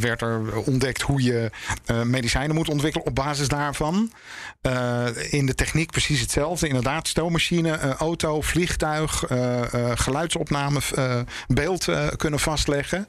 [0.00, 1.50] werd er ontdekt hoe je
[2.04, 4.12] medicijnen moet ontwikkelen op basis daarvan.
[5.30, 6.68] In de techniek precies hetzelfde.
[6.68, 9.24] Inderdaad, stoommachine, auto, vliegtuig,
[9.94, 10.80] geluidsopname,
[11.46, 13.06] beeld kunnen vastleggen.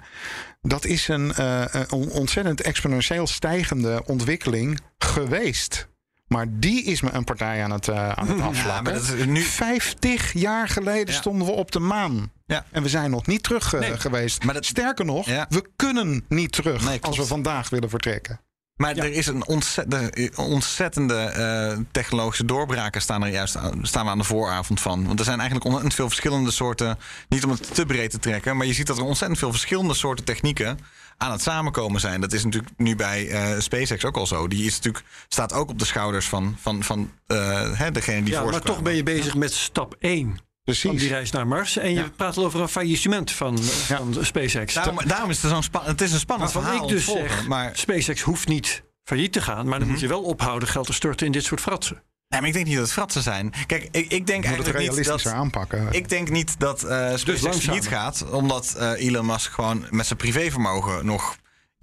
[0.61, 5.87] Dat is een, een ontzettend exponentieel stijgende ontwikkeling geweest.
[6.33, 9.31] Maar die is me een partij aan het, eh, aan het afvlakken.
[9.31, 11.19] nu- 50 jaar geleden Ja.
[11.19, 12.31] stonden we op de maan.
[12.45, 12.65] Ja.
[12.71, 13.97] En we zijn nog niet terug eh, Nee.
[13.99, 14.43] geweest.
[14.43, 18.39] Maar dat- Sterker nog, we kunnen niet terug Nee, als we vandaag willen vertrekken.
[18.75, 24.11] Maar er is een ontzettende, ontzettende eh, technologische doorbraken staan er juist aan, staan we
[24.11, 25.05] aan de vooravond van.
[25.05, 26.97] Want er zijn eigenlijk ontzettend veel verschillende soorten,
[27.29, 29.93] niet om het te breed te trekken, maar je ziet dat er ontzettend veel verschillende
[29.93, 30.79] soorten technieken
[31.17, 32.21] aan het samenkomen zijn.
[32.21, 34.47] Dat is natuurlijk nu bij eh, SpaceX ook al zo.
[34.47, 38.33] Die is natuurlijk, staat ook op de schouders van, van, van eh, hè, degene die
[38.33, 40.99] Ja, maar toch ben je bezig met stap 1 van Precies.
[40.99, 41.77] die reis naar Mars.
[41.77, 42.09] En je Ja.
[42.15, 44.73] praat al over een faillissement van, van SpaceX.
[44.73, 47.29] Daarom, daarom is het zo'n spa- het is een spannend Waarvan verhaal ik dus volgen,
[47.29, 49.63] zeg, Maar, SpaceX hoeft niet failliet te gaan.
[49.67, 49.89] Maar dan Mhm.
[49.91, 51.95] moet je wel ophouden geld te storten in dit soort fratsen.
[52.27, 53.53] nee, maar ik denk niet dat het fratsen zijn.
[53.67, 55.39] Kijk, ik, ik denk moet het eigenlijk niet realistischer dat...
[55.41, 55.87] aanpakken.
[55.91, 60.19] Ik denk niet dat eh SpaceX failliet gaat, omdat eh, Elon Musk gewoon met zijn
[60.19, 61.35] privévermogen nog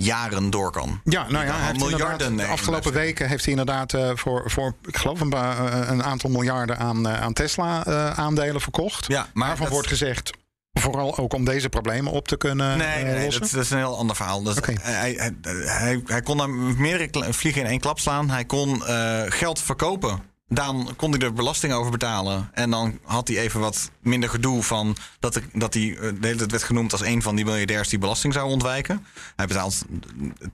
[0.03, 1.01] jaren door kan.
[1.05, 4.97] Ja, nou ja, hij miljarden de afgelopen weken heeft hij inderdaad eh, voor, voor, ik
[4.97, 9.07] geloof, een, eh, een aantal miljarden aan, eh, aan Tesla-aandelen verkocht.
[9.07, 10.31] Ja, maar Waarvan dat- wordt gezegd,
[10.73, 13.41] vooral ook om deze problemen op te kunnen Nee, nee, lossen.
[13.43, 14.43] dat, dat is een heel ander verhaal.
[14.43, 14.75] Dat, Oké.
[14.81, 15.35] hij, hij,
[15.65, 18.31] hij, hij kon daar meerdere vliegen in één klap slaan.
[18.31, 18.83] Hij kon
[19.29, 20.23] geld verkopen.
[20.53, 22.51] Dan kon hij er belasting over betalen.
[22.53, 26.27] En dan had hij even wat minder gedoe van dat, er, dat hij eh, de
[26.27, 29.07] hele tijd werd genoemd als een van die miljardairs die belasting zou ontwijken.
[29.37, 29.85] Hij betaalt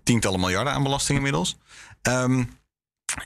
[0.03, 1.57] tientallen miljarden aan belasting inmiddels.
[2.03, 2.45] Ehm,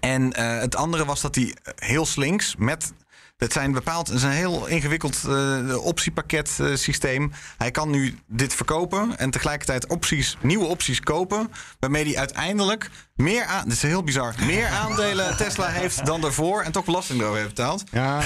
[0.01, 2.93] en eh, het andere was dat hij heel slinks met
[3.37, 7.33] Het zijn bepaald, is een heel ingewikkeld uh, optiepakket systeem.
[7.57, 11.53] Hij kan nu dit verkopen en tegelijkertijd opties, nieuwe opties kopen.
[11.79, 12.91] Waarmee hij uiteindelijk
[13.21, 17.21] meer aan, dit is heel bizar, meer aandelen Tesla heeft dan daarvoor en toch belasting
[17.21, 17.83] erover heeft betaald.
[17.93, 18.21] Ja,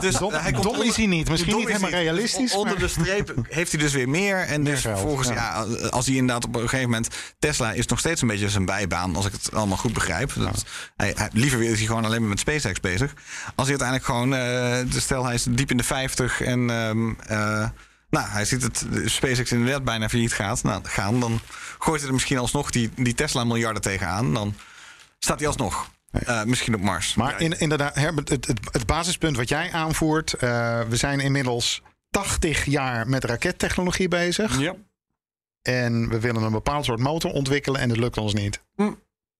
[0.00, 1.28] dus dom, hij komt dom is hij niet.
[1.28, 2.02] Misschien niet is helemaal hij.
[2.02, 2.52] realistisch.
[2.54, 4.36] Onder maar- de streep heeft hij dus weer meer.
[4.38, 5.34] En Meer dus geld, volgens, ja.
[5.34, 5.88] ja.
[5.88, 7.08] als hij inderdaad op een gegeven moment...
[7.38, 10.32] Tesla is nog steeds een beetje zijn bijbaan, als ik het allemaal goed begrijp.
[10.36, 10.64] Dat,
[10.96, 13.12] hij, hij- liever is hij gewoon alleen maar met SpaceX bezig.
[13.54, 14.34] Als hij uiteindelijk gewoon...
[14.34, 16.70] eh, stel, hij is diep in de 50 en...
[16.70, 17.68] ehm, eh,
[18.10, 21.20] nou, hij ziet het SpaceX inderdaad bijna failliet gaat, nou, gaan.
[21.20, 21.40] Dan
[21.78, 24.34] gooit hij er misschien alsnog die, die Tesla-miljarden tegenaan.
[24.34, 24.54] Dan
[25.18, 25.90] staat hij alsnog.
[26.10, 27.14] eh, misschien op Mars.
[27.14, 30.32] Maar in, inderdaad, Herbert, het, het, het basispunt wat jij aanvoert.
[30.32, 34.58] eh, we zijn inmiddels 80 jaar met rakettechnologie bezig.
[34.58, 34.74] Ja.
[35.62, 38.60] En we willen een bepaald soort motor ontwikkelen en het lukt ons niet.
[38.76, 38.90] Hm.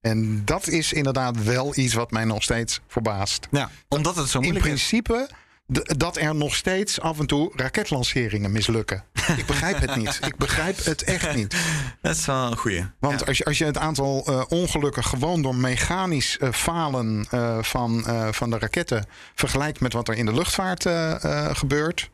[0.01, 3.47] En dat is inderdaad wel iets wat mij nog steeds verbaast.
[3.51, 4.87] ja, omdat het zo In moeilijk is.
[4.89, 5.35] principe d-
[5.97, 9.05] dat er nog steeds af en toe raketlanceringen mislukken.
[9.37, 10.21] Ik begrijp het niet.
[10.27, 11.57] Ik begrijp het echt niet.
[12.03, 12.85] Dat is wel een goeie.
[12.99, 13.27] Want Ja.
[13.27, 18.05] als, je, als je het aantal eh, ongelukken gewoon door mechanisch eh, falen eh, van,
[18.31, 20.87] van de raketten vergelijkt met wat er in de luchtvaart
[21.57, 22.11] gebeurt.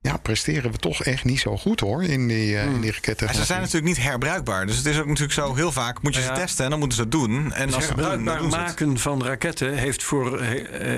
[0.00, 3.26] Ja, presteren we toch echt niet zo goed hoor in die, eh, in die raketten.
[3.26, 4.66] Ja, ze zijn natuurlijk niet herbruikbaar.
[4.66, 6.96] Dus het is ook natuurlijk zo heel vaak moet je ze testen en dan moeten
[6.96, 7.52] ze het doen.
[7.52, 8.56] En Het als ze herbruikbaar doen het.
[8.60, 10.50] maken van raketten heeft voor eh,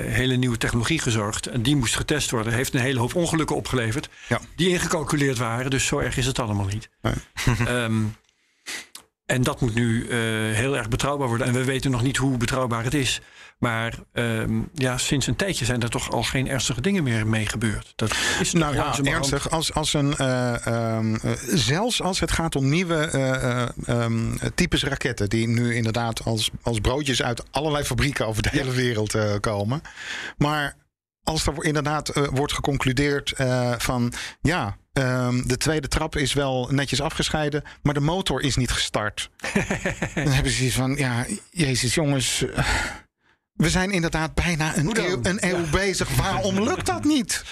[0.06, 1.46] eh, hele nieuwe technologie gezorgd.
[1.46, 2.52] En die moest getest worden.
[2.52, 4.08] Heeft een hele hoop ongelukken opgeleverd.
[4.28, 4.40] Ja.
[4.56, 5.70] Die ingecalculeerd waren.
[5.70, 6.88] Dus zo erg is het allemaal niet.
[7.02, 7.14] Nee.
[7.66, 8.02] Ehm,
[9.26, 10.18] en dat moet nu eh,
[10.56, 11.46] heel erg betrouwbaar worden.
[11.46, 13.20] En we weten nog niet hoe betrouwbaar het is.
[13.60, 17.46] Maar ehm, ja, sinds een tijdje zijn er toch al geen ernstige dingen meer mee
[17.46, 17.92] gebeurd.
[17.96, 19.50] Dat is Nou ja, ernstig.
[19.50, 24.36] Als, als een, eh, ehm, eh, zelfs als het gaat om nieuwe eh, eh, ehm,
[24.54, 29.40] types raketten, die nu inderdaad als, als broodjes uit allerlei fabrieken over de hele wereld
[29.40, 29.80] komen.
[30.36, 30.76] Maar
[31.22, 33.32] als er inderdaad wordt geconcludeerd
[33.78, 34.76] van ja.
[35.44, 39.30] de tweede trap is wel netjes afgescheiden, maar de motor is niet gestart.
[40.14, 42.44] dan hebben ze zoiets van: ja, Jezus, jongens.
[43.60, 46.16] We zijn inderdaad bijna een eeuw, een eeuw bezig.
[46.16, 47.44] Waarom lukt dat niet?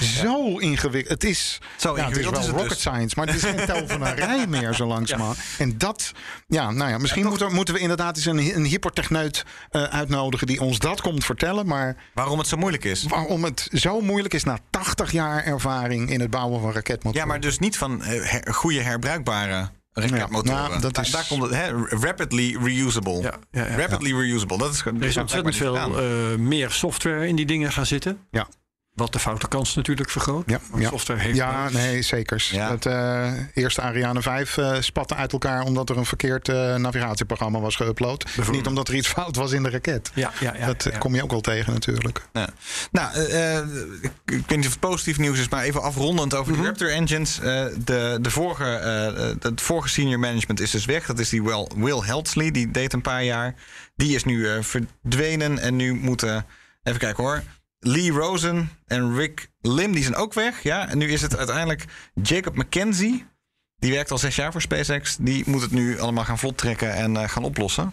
[0.00, 1.22] Zo ingewikkeld.
[1.22, 2.78] Het is, Zo ja, het is wel is het rocket dus.
[2.80, 5.38] science, maar het is geen tovenarij meer zo langzamerhand.
[5.58, 6.12] En dat,
[6.46, 10.46] ja, nou ja, misschien moeten, we- moeten we inderdaad eens een, een hypertechneut eh, uitnodigen
[10.46, 11.66] die ons dat komt vertellen.
[11.66, 13.02] Maar Waarom het zo moeilijk is.
[13.02, 17.20] waarom het zo moeilijk is na 80 jaar ervaring in het bouwen van raketmotoren.
[17.20, 19.68] Ja, maar dus niet van eh, her- goede herbruikbare
[20.00, 20.60] raketmotoren.
[20.62, 23.20] Ja, nou, dat daar, is- daar komt het, hè, rapidly reusable.
[23.22, 23.76] Ja, ja, ja.
[23.76, 24.80] rapidly reusable, dat is.
[24.84, 28.18] Er is ontzettend veel eh, meer software in die dingen gaan zitten.
[28.30, 28.46] Ja.
[28.96, 30.44] Wat de foutenkans natuurlijk vergroot.
[30.46, 30.88] Ja, ja.
[30.88, 32.48] software heeft Ja, nee, zeker.
[32.50, 32.70] Ja.
[32.70, 37.60] Het eh, eerste Ariane 5 eh, spatte uit elkaar omdat er een verkeerd eh, navigatieprogramma
[37.60, 38.50] was geüpload.
[38.50, 40.10] Niet omdat er iets fout was in de raket.
[40.14, 40.98] Ja, ja, ja, dat ja.
[40.98, 42.22] kom je ook wel tegen natuurlijk.
[42.32, 42.48] Ja.
[42.90, 43.18] Nou,
[44.24, 46.60] ik weet niet of het positief nieuws is, maar even afrondend over Mhm.
[46.60, 47.38] de Raptor engines.
[47.40, 48.64] Eh, de, de vorige,
[49.40, 51.06] het vorige senior management is dus weg.
[51.06, 53.54] Dat is die Will, Will Heltsley, die deed een paar jaar.
[53.96, 56.46] Die is nu eh, verdwenen en nu moeten,
[56.82, 57.42] even kijken hoor.
[57.78, 60.62] Lee Rosen en Rick Lim, die zijn ook weg.
[60.62, 61.84] Ja, en nu is het uiteindelijk
[62.22, 63.26] Jacob McKenzie.
[63.78, 65.16] Die werkt al zes jaar voor SpaceX.
[65.16, 67.92] Die moet het nu allemaal gaan vlottrekken en eh, gaan oplossen.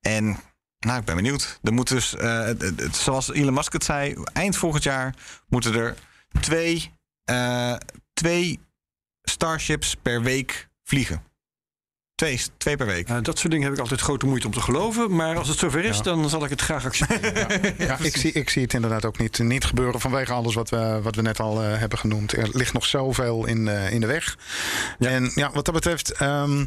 [0.00, 0.36] En
[0.78, 1.58] nou, ik ben benieuwd.
[1.62, 5.14] Er moet dus, eh, het- zoals Elon Musk het zei, eind volgend jaar
[5.48, 5.94] moeten er
[6.40, 6.92] twee,
[7.24, 7.74] eh,
[8.12, 8.60] twee
[9.22, 11.22] Starships per week vliegen.
[12.16, 13.08] Twee, twee per week.
[13.08, 15.14] Nou, dat soort dingen heb ik altijd grote moeite om te geloven.
[15.16, 16.02] Maar als het zover is, Ja.
[16.02, 17.74] dan zal ik het graag accepteren.
[17.86, 21.00] Ja, ik, zie, ik zie het inderdaad ook niet, niet gebeuren vanwege alles wat we,
[21.02, 22.32] wat we net al eh, hebben genoemd.
[22.32, 24.36] Er ligt nog zoveel in, eh, in de weg.
[24.98, 26.10] En ja, wat dat betreft.
[26.12, 26.64] ehm,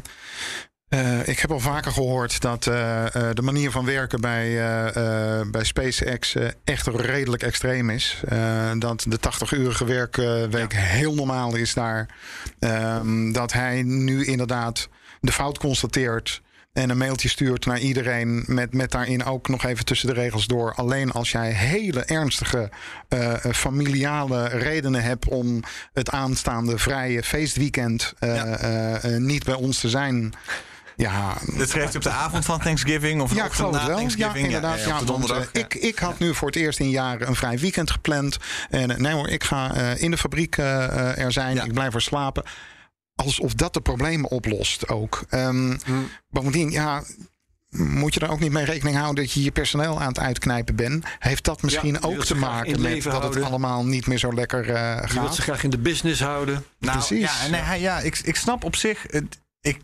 [0.88, 5.38] eh, ik heb al vaker gehoord dat eh, eh, de manier van werken bij, eh,
[5.40, 8.22] eh, bij SpaceX eh, echt redelijk extreem is.
[8.28, 12.08] Eh, dat de 80-urige werkweek heel normaal is daar.
[12.58, 14.88] Ehm, dat hij nu inderdaad
[15.20, 16.42] de fout constateert.
[16.72, 18.42] En een mailtje stuurt naar iedereen.
[18.46, 20.74] Met, met daarin ook nog even tussen de regels door.
[20.74, 22.70] Alleen als jij hele ernstige
[23.08, 25.62] eh, eh, familiale redenen hebt om
[25.92, 29.18] het aanstaande vrije feestweekend eh, Ja.
[29.18, 30.32] niet bij ons te zijn.
[30.96, 33.78] Ja, Dat schreef hij op de avond van Thanksgiving of ja, ik ochtend geloof na
[33.78, 33.96] het wel.
[33.98, 34.46] Ja, Thanksgiving.
[34.46, 34.84] inderdaad.
[34.84, 38.38] ja, want, ik, ik had nu voor het eerst in jaren een vrij weekend gepland.
[38.70, 41.54] En nee hoor, ik ga in de fabriek er zijn.
[41.54, 41.64] Ja.
[41.64, 42.44] Ik blijf er slapen.
[43.24, 45.24] Alsof dat de problemen oplost ook.
[45.30, 45.78] Hmm.
[46.30, 47.02] Bovendien, ja,
[47.70, 50.76] moet je er ook niet mee rekening houden dat je je personeel aan het uitknijpen
[50.76, 51.04] bent.
[51.18, 54.96] Heeft dat misschien ook te maken met dat het allemaal niet meer zo lekker eh,
[55.06, 55.34] Je wilt gaat?
[55.34, 56.64] ze graag in de business houden.
[56.78, 57.40] Nou, Precies.
[57.42, 59.02] Ja, nee, ja ik, ik snap op zich.
[59.08, 59.80] Het, ik,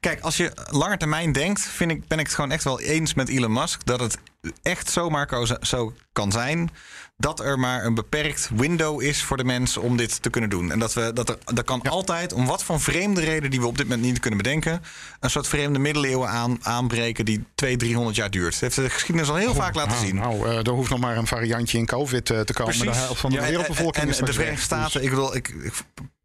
[0.00, 3.14] kijk, als je langer termijn denkt, vind ik, ben ik het gewoon echt wel eens
[3.14, 4.18] met Elon Musk dat het
[4.62, 5.28] echt zomaar
[5.60, 6.70] zo kan zijn
[7.18, 10.70] dat er maar een beperkt window is voor de mens om dit te kunnen doen.
[10.72, 13.66] En dat we dat er dat kan altijd, om wat voor vreemde reden die we
[13.66, 14.82] op dit moment niet kunnen bedenken,
[15.20, 18.52] een soort vreemde middeleeuwen aan, aanbreken die 200, 300 jaar duurt.
[18.52, 20.14] Dat heeft de geschiedenis al heel vaak laten Nou, zien.
[20.14, 22.76] Nou, eh, er hoeft nog maar een variantje in COVID eh, te komen.
[22.78, 22.96] Precies.
[22.96, 24.32] De helft van de Ja, En- wereldbevolking en, is en de.
[24.32, 25.72] Verenigde Staten, ik bedoel, ik, ik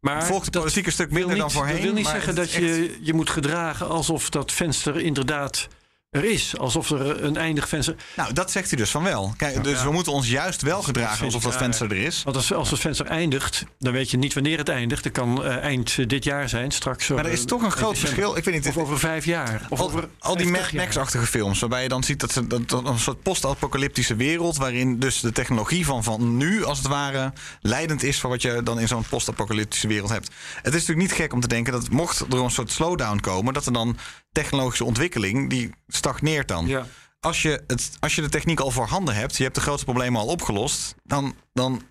[0.02, 1.74] Maar volg de dat politiek een stuk minder dan voorheen.
[1.74, 5.68] Dat wil niet zeggen het dat je je moet gedragen alsof dat venster inderdaad
[6.12, 6.58] er is.
[6.58, 7.94] Alsof er een eindig venster...
[8.16, 9.34] Nou, dat zegt hij dus van wel.
[9.36, 12.22] Kijk, dus we moeten ons juist wel gedragen alsof dat venster er is.
[12.22, 15.02] Want als, als het venster eindigt, dan weet je niet wanneer het eindigt.
[15.02, 17.08] Dat kan eh, eind dit jaar zijn, straks.
[17.08, 18.36] Maar er is toch een groot verschil.
[18.36, 19.66] Ik weet niet, Of over vijf jaar.
[19.68, 20.82] Of Al, over al die 50 Mad.
[20.82, 24.98] Max-achtige films, waarbij je dan ziet dat, ze, dat, dat een soort post-apocalyptische wereld, waarin
[24.98, 28.80] dus de technologie van, van nu, als het ware, leidend is voor wat je dan
[28.80, 30.30] in zo'n post-apocalyptische wereld hebt.
[30.56, 33.54] Het is natuurlijk niet gek om te denken dat mocht er een soort slowdown komen,
[33.54, 33.96] dat er dan
[34.32, 35.70] technologische ontwikkeling, die
[36.02, 36.66] stagneert dan.
[36.66, 36.86] Ja.
[37.20, 40.20] Als, je het, als je de techniek al voorhanden hebt, je hebt de grootste problemen
[40.20, 41.82] al opgelost, dan, dan,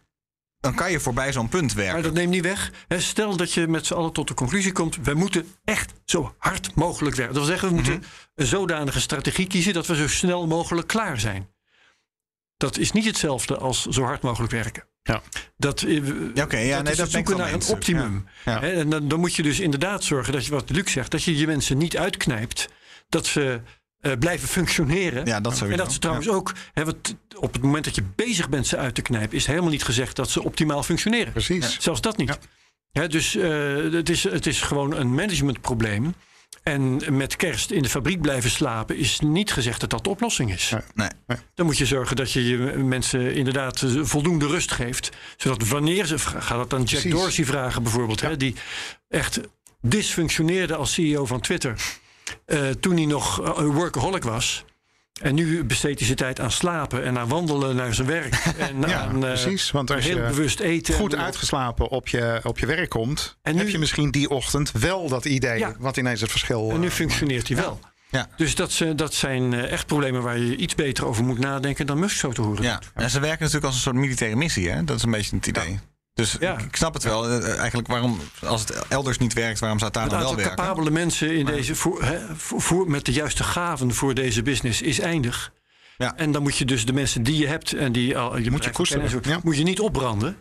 [0.60, 1.94] dan kan je voorbij zo'n punt werken.
[1.94, 2.72] Maar dat neemt niet weg.
[2.88, 4.98] Stel dat je met z'n allen tot de conclusie komt...
[5.04, 7.36] we moeten echt zo hard mogelijk werken.
[7.36, 7.90] Dat wil zeggen, we Mhm.
[7.92, 9.74] moeten een zodanige strategie kiezen...
[9.74, 11.50] dat we zo snel mogelijk klaar zijn.
[12.58, 14.84] Dat is niet hetzelfde als zo hard mogelijk werken.
[15.04, 15.22] Ja.
[15.58, 16.04] Dat, eh,
[16.34, 18.28] Ja, oké, ja, dat nee, is dat zoeken naar een optimum.
[18.46, 18.52] ja.
[18.54, 18.60] Ja.
[18.60, 21.12] Hè, en dan, dan moet je dus inderdaad zorgen dat je, wat Luc zegt...
[21.12, 22.68] dat je je mensen niet uitknijpt.
[23.10, 23.62] Dat ze
[24.02, 25.26] eh, blijven functioneren.
[25.26, 25.72] Ja, dat sowieso.
[25.72, 26.84] En dat ze trouwens ook, hè,
[27.36, 30.16] op het moment dat je bezig bent ze uit te knijpen, is helemaal niet gezegd
[30.16, 31.32] dat ze optimaal functioneren.
[31.32, 31.80] Precies.
[31.80, 32.30] Zelfs dat niet.
[32.30, 32.38] Ja.
[33.02, 36.14] Hè, dus eh, het, is, het is gewoon een managementprobleem.
[36.64, 40.52] En met kerst in de fabriek blijven slapen is niet gezegd dat dat de oplossing
[40.54, 40.74] is.
[40.96, 41.10] Nee.
[41.56, 45.10] Dan moet je zorgen dat je je mensen inderdaad voldoende rust geeft.
[45.38, 47.12] Zodat wanneer ze, ga dat aan Jack Precies.
[47.12, 48.56] Dorsey vragen bijvoorbeeld, hè, die
[49.10, 49.40] echt
[49.82, 52.00] dysfunctioneerde als CEO van Twitter.
[52.46, 54.66] Eh, toen hij nog eh, een workaholic was.
[55.22, 58.36] En nu besteedt hij zijn tijd aan slapen en aan wandelen naar zijn werk.
[58.58, 59.72] En Ja, aan eh, precies.
[59.72, 60.94] Want als heel je bewust eten.
[60.94, 63.38] goed uitgeslapen op je, op je werk komt...
[63.42, 65.60] En nu- heb je misschien die ochtend wel dat idee...
[65.60, 65.74] Ja.
[65.80, 66.70] wat ineens het verschil...
[66.72, 67.80] En nu functioneert hij wel.
[68.10, 68.28] Ja.
[68.38, 72.00] Dus dat, ze- dat zijn echt problemen waar je iets beter over moet nadenken dan
[72.00, 72.64] Musk zo te horen.
[72.64, 74.84] Ja, en ze werken natuurlijk als een soort militaire missie, hè?
[74.84, 75.80] Dat is een beetje het idee.
[76.22, 76.58] Dus Ja.
[76.58, 77.30] ik, snap het wel.
[77.30, 80.44] Eh, Eigenlijk waarom, als het elders niet werkt, waarom zou het daar dan wel aantal
[80.44, 80.64] werken?
[80.66, 84.82] capabele mensen in deze, voor, hè, voor, voor- met de juiste gaven voor deze business
[84.82, 85.52] is eindig.
[85.98, 86.16] Ja.
[86.18, 88.76] En dan moet je dus de mensen die je hebt en die al je bedrijf
[88.76, 89.42] koesteren, kennen en zo, ja.
[89.44, 90.36] moet je niet opbranden.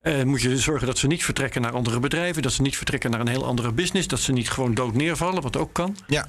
[0.00, 3.10] Eh, moet je zorgen dat ze niet vertrekken naar andere bedrijven, dat ze niet vertrekken
[3.10, 5.96] naar een heel andere business, dat ze niet gewoon dood neervallen, wat ook kan.
[6.06, 6.26] Ja.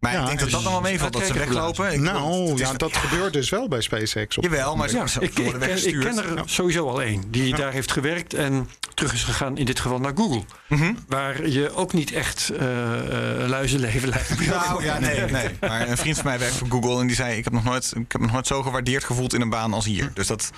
[0.00, 2.02] Maar Ja, ik denk dat dat allemaal meevalt, dat ze weglopen.
[2.02, 4.36] Nou, ja, dat gebeurt dus wel bij SpaceX.
[4.36, 7.92] Op, Jawel, maar Ja, ik, ken, ik ken er sowieso al één die daar heeft
[7.92, 10.42] gewerkt en terug is gegaan, in dit geval naar Google.
[10.66, 10.92] Mhm.
[11.08, 14.46] Waar je ook niet echt eh eh luizenleven lijkt.
[14.46, 15.48] Nou ja, nee, nee.
[15.60, 17.92] Maar een vriend van mij werkt voor Google en die zei: ik heb nog nooit,
[17.96, 20.10] ik heb nog nooit zo gewaardeerd gevoeld in een baan als hier.
[20.14, 20.50] Dus dat.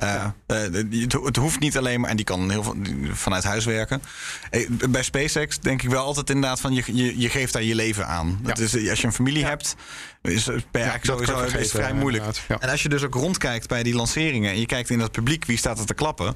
[0.00, 2.76] Eh, eh, het, het hoeft niet alleen maar, en die kan heel veel
[3.12, 4.02] vanuit huis werken.
[4.50, 7.74] Eh, Bij SpaceX denk ik wel altijd inderdaad van je, je, je geeft daar je
[7.74, 8.38] leven aan.
[8.42, 9.76] Dat is, als je een familie hebt,
[10.22, 12.24] is, eigenlijk dat kan sowieso is het vergeten, vrij moeilijk.
[12.48, 12.58] ja.
[12.60, 15.44] En als je dus ook rondkijkt bij die lanceringen en je kijkt in dat publiek
[15.44, 16.34] wie staat er te klappen,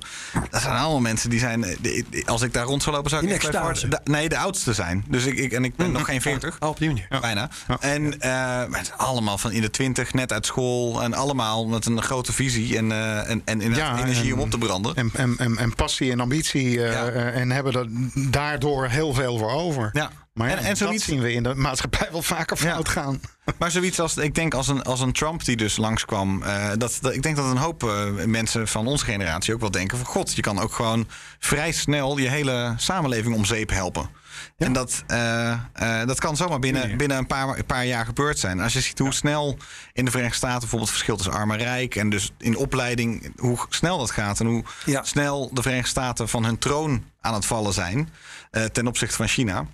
[0.50, 1.64] dat zijn allemaal mensen die zijn.
[1.64, 5.04] eh, Als ik daar rond zou lopen, zou ik echt de- nee, de oudste zijn.
[5.08, 6.56] Dus ik, ik en ik ben nog geen 40.
[6.60, 7.06] Oh, op die manier.
[7.20, 7.50] Bijna.
[7.68, 7.76] Ja.
[7.80, 8.62] En eh,
[8.96, 11.02] allemaal van in de twintig, net uit school.
[11.02, 14.50] En allemaal met een grote visie en, eh, en, en Ja, energie en- om op
[14.50, 14.94] te branden.
[14.96, 16.84] en, en, en, en passie en ambitie.
[16.84, 17.06] eh, Ja.
[17.08, 17.86] eh, en hebben er
[18.30, 19.90] daardoor heel veel voor over.
[19.92, 20.10] ja.
[20.34, 22.72] Maar en, en zoiets, zien we in de maatschappij wel vaker Ja.
[22.72, 23.20] fout gaan.
[23.58, 26.42] maar zoiets als, ik denk als een, als een Trump die dus langskwam.
[26.42, 29.70] eh dat, dat, ik denk dat een hoop eh, mensen van onze generatie ook wel
[29.70, 30.06] denken van...
[30.06, 31.06] God, je kan ook gewoon
[31.38, 34.08] vrij snel je hele samenleving om zeep helpen.
[34.56, 35.58] En dat, eh,
[36.06, 38.60] dat kan zomaar binnen, binnen een paar, een paar jaar gebeurd zijn.
[38.60, 39.56] Als je ziet hoe snel
[39.92, 41.94] in de Verenigde Staten bijvoorbeeld het verschil tussen arm en rijk...
[41.96, 44.40] en dus in opleiding, hoe snel dat gaat...
[44.40, 45.02] en hoe Ja.
[45.04, 48.08] snel de Verenigde Staten van hun troon aan het vallen zijn...
[48.72, 49.66] ten opzichte van China...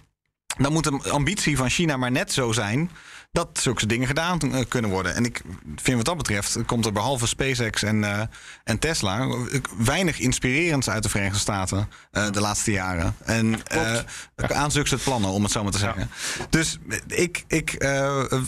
[0.59, 2.91] dan moet de ambitie van China maar net zo zijn...
[3.33, 5.15] dat zulke dingen gedaan eh, kunnen worden.
[5.15, 5.43] En ik
[5.77, 6.59] vind wat dat betreft...
[6.67, 8.21] komt er behalve SpaceX en, eh,
[8.65, 9.19] en Tesla...
[9.21, 13.17] eh, weinig inspirerends uit de Verenigde Staten de laatste jaren.
[13.25, 13.99] En eh
[14.37, 16.11] aan zulke plannen, om het zo maar te zeggen.
[16.51, 17.85] Dus ik, ik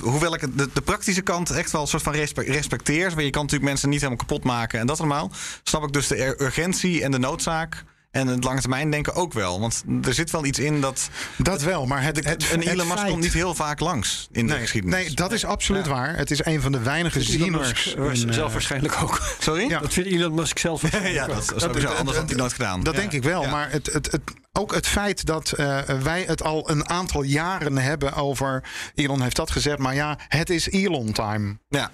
[0.00, 3.20] hoewel ik de, de praktische kant echt wel een soort van respe- respecteer...
[3.20, 5.30] je kan natuurlijk mensen niet helemaal kapot maken en dat allemaal...
[5.62, 7.84] snap ik dus de ur- urgentie en de noodzaak...
[8.12, 9.60] En het lange termijn denken ook wel.
[9.60, 11.08] Want er zit wel iets in dat.
[11.36, 14.52] Dat wel, maar het, het, een Elon Musk komt niet heel vaak langs in de
[14.52, 14.96] Nee, geschiedenis.
[15.06, 16.16] nee, dat is absoluut waar.
[16.16, 17.94] Het is een van de weinige zieners.
[17.94, 19.20] in, eh, zelf waarschijnlijk ook.
[19.38, 19.68] Sorry?
[19.68, 19.78] Ja.
[19.80, 21.28] Dat vindt Elon Musk zelf waarschijnlijk Ja, ook.
[21.28, 21.88] dat is sowieso.
[21.88, 22.82] Anders had hij nooit gedaan.
[22.82, 23.00] Dat Ja.
[23.00, 23.42] denk ik wel.
[23.42, 23.50] Ja.
[23.50, 24.20] Maar het, het, het,
[24.52, 28.64] ook het feit dat eh, wij het al een aantal jaren hebben over.
[28.94, 31.58] Elon heeft dat gezegd, maar ja, het is Elon time.
[31.68, 31.90] Ja.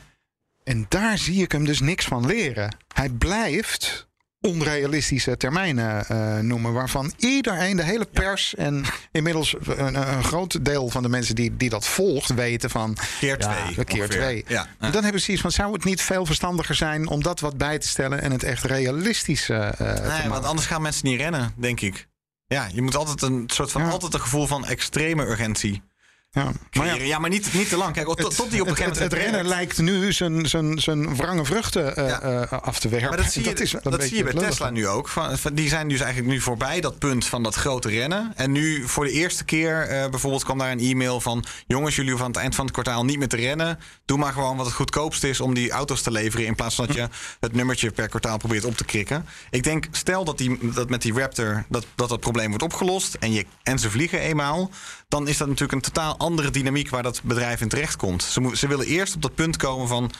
[0.64, 2.76] En daar zie ik hem dus niks van leren.
[2.94, 4.07] Hij blijft
[4.40, 6.72] onrealistische termijnen eh, noemen.
[6.72, 11.56] Waarvan iedereen, de hele pers en inmiddels een, een groot deel van de mensen die,
[11.56, 12.96] die dat volgt, weten van.
[13.20, 14.44] Keer ja, twee, de keer twee.
[14.48, 14.66] Ja.
[14.90, 17.78] Dan hebben ze iets van: zou het niet veel verstandiger zijn om dat wat bij
[17.78, 20.30] te stellen en het echt realistisch eh, te Nee, maken?
[20.30, 22.06] want anders gaan mensen niet rennen, denk ik.
[22.46, 23.88] Ja, je moet altijd een soort van Ja.
[23.88, 25.82] altijd een gevoel van extreme urgentie
[26.30, 26.52] ja.
[26.72, 27.92] Maar ja, maar niet, niet te lang.
[27.94, 29.28] Kijk, tot, het, tot die op een het, gegeven het, moment.
[29.28, 32.20] het rennen lijkt nu zijn, zijn, zijn wrange vruchten eh, Ja.
[32.20, 33.08] eh, af te werken.
[33.08, 34.32] Maar dat zie je, is dat zie je bij.
[34.32, 35.08] Tesla nu ook.
[35.08, 38.32] Van, van- die zijn dus eigenlijk nu voorbij dat punt van dat grote rennen.
[38.36, 41.44] En nu voor de eerste keer eh, bijvoorbeeld kwam daar een e-mail van...
[41.66, 43.78] jongens, jullie hoeven aan het eind van het kwartaal niet meer te rennen.
[44.04, 46.46] Doe maar gewoon wat het goedkoopste is om die auto's te leveren...
[46.46, 47.08] in plaats van dat je
[47.40, 49.26] het nummertje per kwartaal probeert op te krikken.
[49.50, 53.14] Ik denk, stel dat, die, dat met die Raptor dat, dat dat probleem wordt opgelost...
[53.14, 54.70] En, je, en ze vliegen eenmaal...
[55.08, 56.90] dan is dat natuurlijk een totaal andere dynamiek...
[56.90, 58.22] waar dat bedrijf in terecht komt.
[58.22, 60.10] Ze, ze willen eerst op dat punt komen van...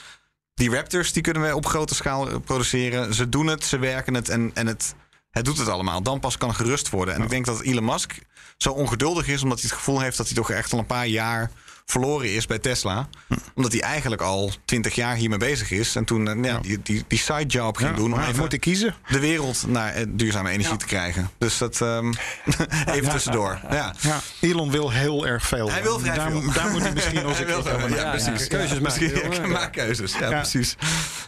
[0.54, 3.14] Die Raptors die kunnen we op grote schaal eh, produceren.
[3.14, 4.94] Ze doen het, ze werken het en, en het,
[5.30, 6.02] het doet het allemaal.
[6.02, 7.14] Dan pas kan gerust worden.
[7.14, 8.18] En ik denk dat Elon Musk
[8.56, 9.42] zo ongeduldig is...
[9.42, 11.50] omdat hij het gevoel heeft dat hij toch echt al een paar jaar
[11.90, 13.08] verloren is bij Tesla.
[13.54, 15.96] Omdat hij eigenlijk al twintig jaar hiermee bezig is.
[15.96, 18.12] En toen eh, ja, die, die, die sidejob ging Ja, doen...
[18.12, 18.94] om even moet ik kiezen?
[19.08, 21.30] de wereld naar eh, duurzame energie te krijgen.
[21.38, 22.12] Dus dat ehm,
[22.94, 23.60] even tussendoor.
[23.70, 23.94] Ja.
[24.00, 25.70] Ja, Elon wil heel erg veel.
[25.70, 26.52] Hij wil vrij daar, veel.
[26.52, 28.46] Daar moet hij misschien nog eens keer vrij over ja, precies.
[28.48, 29.50] Keuzes maken.
[29.50, 30.40] Maak keuzes, ja, Ja.
[30.40, 30.76] precies.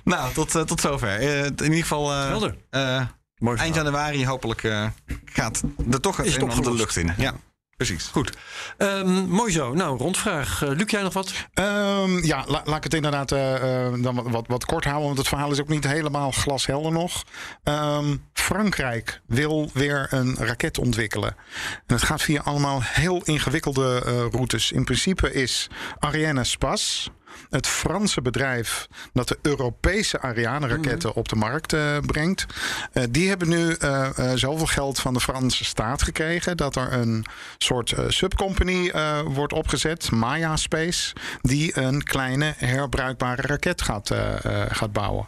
[0.05, 1.21] Nou, tot, eh, tot zover.
[1.21, 2.13] In ieder geval...
[2.13, 2.57] eh, Helder.
[2.71, 3.03] eh,
[3.57, 4.87] eind januari hopelijk eh,
[5.25, 7.13] gaat er toch een de lucht in.
[7.17, 7.35] Ja,
[7.87, 8.07] precies.
[8.13, 8.33] Goed.
[8.77, 9.75] Ehm, mooi zo.
[9.75, 10.63] Nou, rondvraag.
[10.63, 11.33] Eh, Luc, jij nog wat?
[11.55, 15.07] Ehm, ja, la- laat ik het inderdaad eh, eh, dan wat, wat, wat kort houden,
[15.07, 17.25] want het verhaal is ook niet helemaal glashelder nog.
[17.63, 21.37] Ehm, Frankrijk wil weer een raket ontwikkelen.
[21.87, 23.99] En het gaat via allemaal heel ingewikkelde
[24.33, 24.73] routes.
[24.73, 25.69] In principe is
[25.99, 27.11] Ariane Spas
[27.51, 32.47] het Franse bedrijf dat de Europese Ariane-raketten op de markt eh, brengt.
[32.93, 37.25] Eh, die hebben nu eh, zoveel geld van de Franse staat gekregen dat er een
[37.59, 38.93] soort subcompany
[39.25, 44.15] wordt opgezet, Maya Space, die een kleine herbruikbare raket gaat,
[44.69, 45.25] gaat bouwen.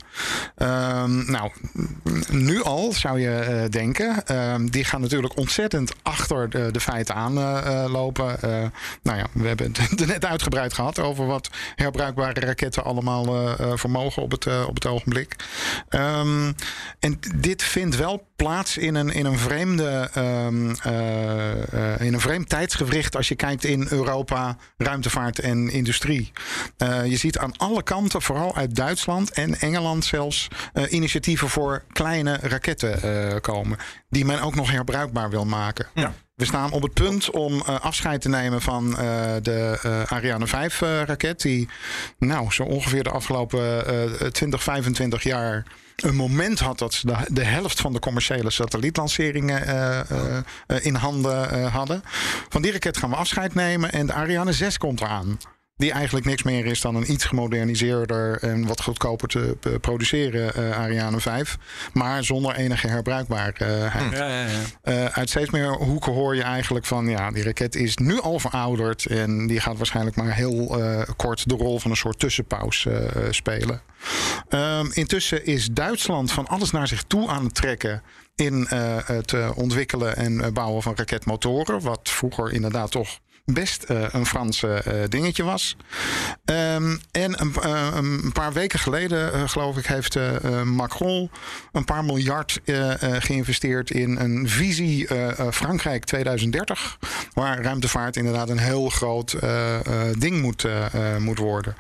[0.57, 1.51] Ehm, nou,
[2.31, 8.37] nu al zou je denken, ehm, die gaan natuurlijk ontzettend achter de, de feiten aanlopen.
[9.03, 13.77] Nou ja, we hebben het net uitgebreid gehad over wat herbruikbare raketten allemaal eh, eh,
[13.77, 15.37] vermogen op het, eh, op het ogenblik.
[15.89, 16.53] Ehm,
[16.99, 22.21] en dit vindt wel plaats in een, in een vreemde ehm, eh, eh, in een
[22.21, 26.33] vreemd tijdsgewricht als je kijkt in Europa, ruimtevaart en industrie.
[26.77, 30.49] Eh, je ziet aan alle kanten, vooral uit Duitsland en Engeland zelfs,
[30.89, 33.79] initiatieven voor kleine raketten komen.
[34.09, 35.87] Die men ook nog herbruikbaar wil maken.
[36.35, 38.91] We staan op het punt om afscheid te nemen van
[39.43, 39.79] de
[40.09, 41.43] Ariane 5 eh, raket.
[41.43, 41.69] Die
[42.19, 45.65] nou zo ongeveer de afgelopen eh 20, 25 jaar
[45.97, 50.37] een moment had dat ze de, helft van de commerciële satellietlanceringen eh, eh,
[50.67, 52.03] eh, in handen hadden.
[52.49, 55.39] Van die raket gaan we afscheid nemen en de Ariane 6 komt eraan.
[55.83, 60.55] Die eigenlijk niks meer is dan een iets gemoderniseerder en wat goedkoper te eh, produceren
[60.55, 61.59] eh, Ariane 5.
[61.93, 63.59] Maar zonder enige herbruikbaarheid.
[64.13, 64.49] Ja, ja, ja.
[64.83, 68.39] Eh, uit steeds meer hoeken hoor je eigenlijk van ja, die raket is nu al
[68.39, 70.81] verouderd en die gaat waarschijnlijk maar heel
[71.17, 73.81] kort de rol van een soort tussenpauze eh, spelen.
[74.49, 78.03] Ehm, intussen is Duitsland van alles naar zich toe aan het trekken
[78.35, 78.67] in
[79.05, 85.09] het ontwikkelen en bouwen van raketmotoren, wat vroeger inderdaad toch best eh, een Franse eh,
[85.09, 85.77] dingetje was.
[86.45, 91.31] Ehm, en een, eh, een paar weken geleden, eh, geloof ik, heeft eh, eh, Macron
[91.73, 96.99] een paar miljard eh, eh, geïnvesteerd in een visie eh, eh, Frankrijk 2030.
[97.33, 101.75] Waar ruimtevaart inderdaad een heel groot eh, eh, ding moet, eh, eh, moet worden.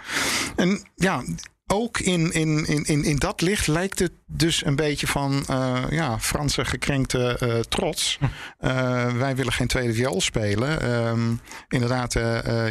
[0.56, 1.22] En ja.
[1.66, 5.82] Ook in, in, in, in, in dat licht lijkt het dus een beetje van eh,
[5.90, 8.18] ja, Franse gekrenkte eh, trots.
[8.58, 10.80] Eh, wij willen geen tweede viool spelen.
[10.80, 11.20] Ehm,
[11.68, 12.12] inderdaad,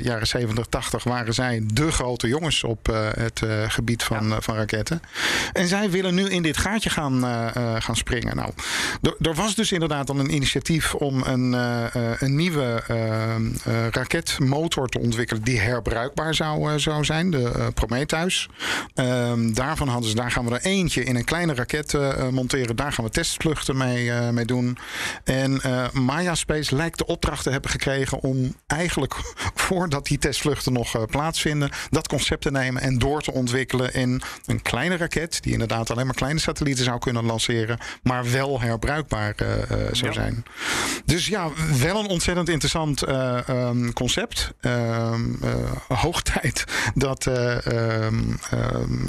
[0.02, 2.86] jaren 70, 80 waren zij de grote jongens op
[3.16, 5.02] het gebied van, van raketten.
[5.54, 7.24] En zij willen nu in dit gaatje gaan,
[7.82, 8.36] gaan springen.
[8.36, 8.52] Nou,
[9.02, 11.54] er- was dus inderdaad dan een initiatief om een,
[12.24, 13.42] een nieuwe eh, eh,
[13.92, 18.50] raketmotor te ontwikkelen die herbruikbaar zou, zou zijn, de Prometheus.
[18.94, 22.76] Ehm, daarvan hadden ze, daar gaan we er eentje in een kleine raket eh, monteren.
[22.76, 24.78] Daar gaan we testvluchten mee, eh, mee doen.
[25.24, 29.14] En eh, Maya Space lijkt de opdracht te hebben gekregen om eigenlijk
[29.68, 34.22] voordat die testvluchten nog eh, plaatsvinden, dat concept te nemen en door te ontwikkelen in
[34.46, 39.34] een kleine raket, die inderdaad alleen maar kleine satellieten zou kunnen lanceren, maar wel herbruikbaar
[39.36, 40.14] eh, eh, zou Ja.
[40.14, 40.44] zijn.
[41.06, 44.52] Dus ja, wel een ontzettend interessant eh, ehm, concept.
[44.62, 46.66] Ehm, eh, hoog tijd
[46.96, 48.06] dat eh,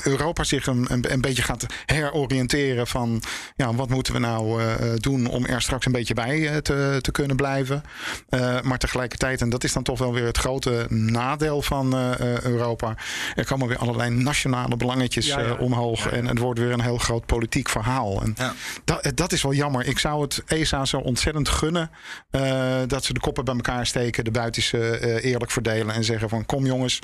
[0.03, 3.23] Europa zich een, een, een beetje gaat heroriënteren van
[3.57, 6.57] ja, wat moeten we nou eh, eh, doen om er straks een beetje bij eh,
[6.57, 7.83] te, te kunnen blijven.
[8.29, 12.13] Eh, maar tegelijkertijd, en dat is dan toch wel weer het grote nadeel van eh,
[12.13, 12.95] eh, Europa,
[13.35, 15.47] er komen weer allerlei nationale belangetjes Ja, ja.
[15.47, 18.23] eh, omhoog en het wordt weer een heel groot politiek verhaal.
[18.23, 18.37] En
[18.85, 19.87] dat, dat is wel jammer.
[19.87, 21.91] Ik zou het ESA zo ontzettend gunnen
[22.31, 26.29] eh, dat ze de koppen bij elkaar steken, de buitens eh, eerlijk verdelen en zeggen
[26.29, 26.99] van kom jongens,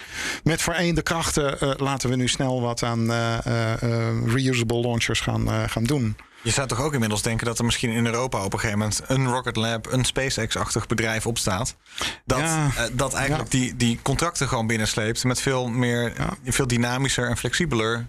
[0.44, 5.20] met vereende krachten eh, laten we nu snel wat aan eh, eh, eh, reusable launchers
[5.20, 6.16] gaan, gaan doen.
[6.42, 9.01] Je zou toch ook inmiddels denken dat er misschien in Europa op een gegeven moment
[9.07, 11.76] een Rocket Lab, een SpaceX-achtig bedrijf opstaat.
[12.24, 12.70] Dat, Ja.
[12.92, 16.36] dat eigenlijk die, die contracten gewoon binnensleept met veel meer, Ja.
[16.44, 18.07] veel dynamischer en flexibeler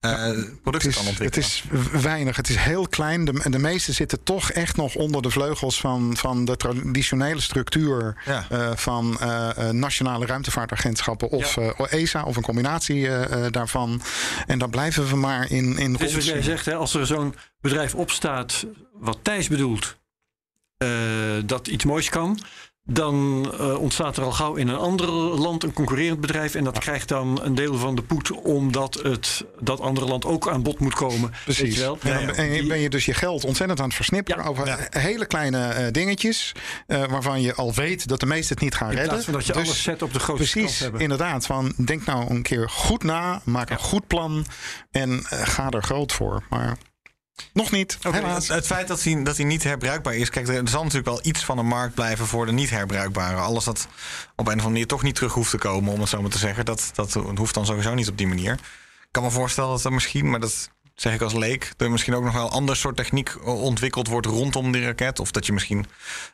[0.00, 0.10] eh,
[0.62, 1.26] producten Het kan is, ontwikkelen.
[1.26, 1.64] het is
[2.02, 3.24] weinig, het is heel klein.
[3.24, 8.22] De, de meeste zitten toch echt nog onder de vleugels van, van de traditionele structuur
[8.24, 8.46] Ja.
[8.50, 11.72] eh, van eh, nationale ruimtevaartagentschappen of Ja.
[11.90, 13.08] ESA of een combinatie
[13.50, 14.02] daarvan.
[14.46, 17.34] En dan blijven we maar in, in Dus wat jij zegt, hè, als er zo'n
[17.60, 19.96] bedrijf opstaat, wat Thijs bedoelt,
[20.76, 20.88] eh,
[21.44, 22.40] dat iets moois kan,
[22.88, 25.06] dan eh, ontstaat er al gauw in een ander
[25.38, 26.54] land een concurrerend bedrijf.
[26.54, 30.48] En dat krijgt dan een deel van de poet, omdat het, dat andere land ook
[30.48, 31.30] aan bod moet komen.
[31.30, 31.74] Weet Precies.
[31.74, 31.98] je wel?
[32.02, 34.48] En dan ben je- ben je dus je geld ontzettend aan het versnipperen Ja.
[34.48, 36.52] over hele kleine eh, dingetjes.
[36.86, 39.08] eh, waarvan je al weet dat de meesten het niet gaan In redden.
[39.10, 41.00] plaats van dat je Dus alles zet op de grootste kans Precies, hebben.
[41.00, 41.46] inderdaad.
[41.46, 44.46] Van, denk nou een keer goed na, maak een goed plan
[44.90, 46.42] en ga er groot voor.
[46.50, 46.76] Maar
[47.52, 50.30] nog niet, het, het feit dat hij, dat hij niet herbruikbaar is.
[50.30, 53.36] Kijk, er zal natuurlijk wel iets van een markt blijven voor de niet herbruikbare.
[53.36, 53.88] Alles dat op
[54.36, 56.38] een of andere manier toch niet terug hoeft te komen, om het zo maar te
[56.38, 56.64] zeggen.
[56.64, 58.52] Dat, dat hoeft dan sowieso niet op die manier.
[58.52, 62.14] Ik kan me voorstellen dat er misschien, maar dat zeg ik als leek, er misschien
[62.14, 65.20] ook nog wel een ander soort techniek ontwikkeld wordt rondom die raket.
[65.20, 65.86] Of dat je misschien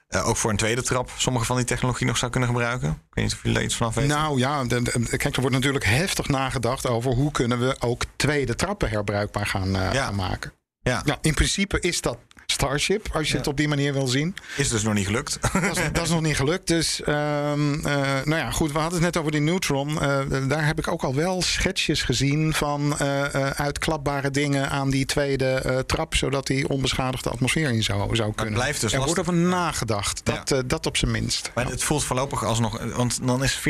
[0.09, 2.89] eh, ook voor een tweede trap sommige van die technologie nog zou kunnen gebruiken.
[2.89, 4.17] Ik weet niet of jullie daar iets vanaf weten.
[4.17, 8.03] Nou ja, de- de- kijk, er wordt natuurlijk heftig nagedacht over hoe kunnen we ook
[8.17, 10.05] tweede trappen herbruikbaar gaan, eh, Ja.
[10.05, 10.53] gaan maken.
[10.83, 13.39] Ja, Ja, in principe is dat Starship, als je Ja.
[13.39, 14.35] het op die manier wil zien.
[14.57, 15.39] is dus nog niet gelukt.
[15.53, 16.67] Dat is, dat is nog niet gelukt.
[16.67, 17.93] Dus, ehm, eh,
[18.25, 20.01] nou ja, goed, we hadden het net over die Neutron.
[20.03, 25.05] Eh, daar heb ik ook al wel schetsjes gezien van eh, uitklapbare dingen aan die
[25.05, 28.55] tweede trap, zodat die onbeschadigde atmosfeer in zou, zou kunnen.
[28.55, 29.17] blijft dus er lastig.
[29.25, 30.21] wordt over nagedacht.
[30.25, 31.51] Dat, dat op zijn minst.
[31.55, 33.63] Maar het voelt voorlopig alsnog, want dan is 40%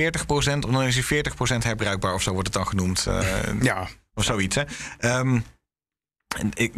[0.65, 1.23] of dan is hij
[1.61, 3.07] 40% herbruikbaar of zo wordt het dan genoemd.
[3.61, 4.63] Ja, Of zoiets, hè.
[4.99, 5.41] Ehm,
[6.39, 6.73] en ik,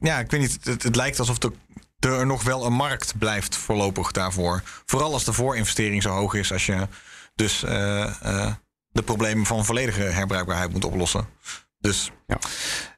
[0.00, 1.52] ja, ik weet niet, het, het lijkt alsof er,
[1.98, 4.62] er nog wel een markt blijft voorlopig daarvoor.
[4.86, 6.88] Vooral als de voorinvestering zo hoog is als je
[7.34, 8.52] dus eh, eh,
[8.90, 11.26] de problemen van volledige herbruikbaarheid moet oplossen.
[11.80, 12.38] Dus Ja.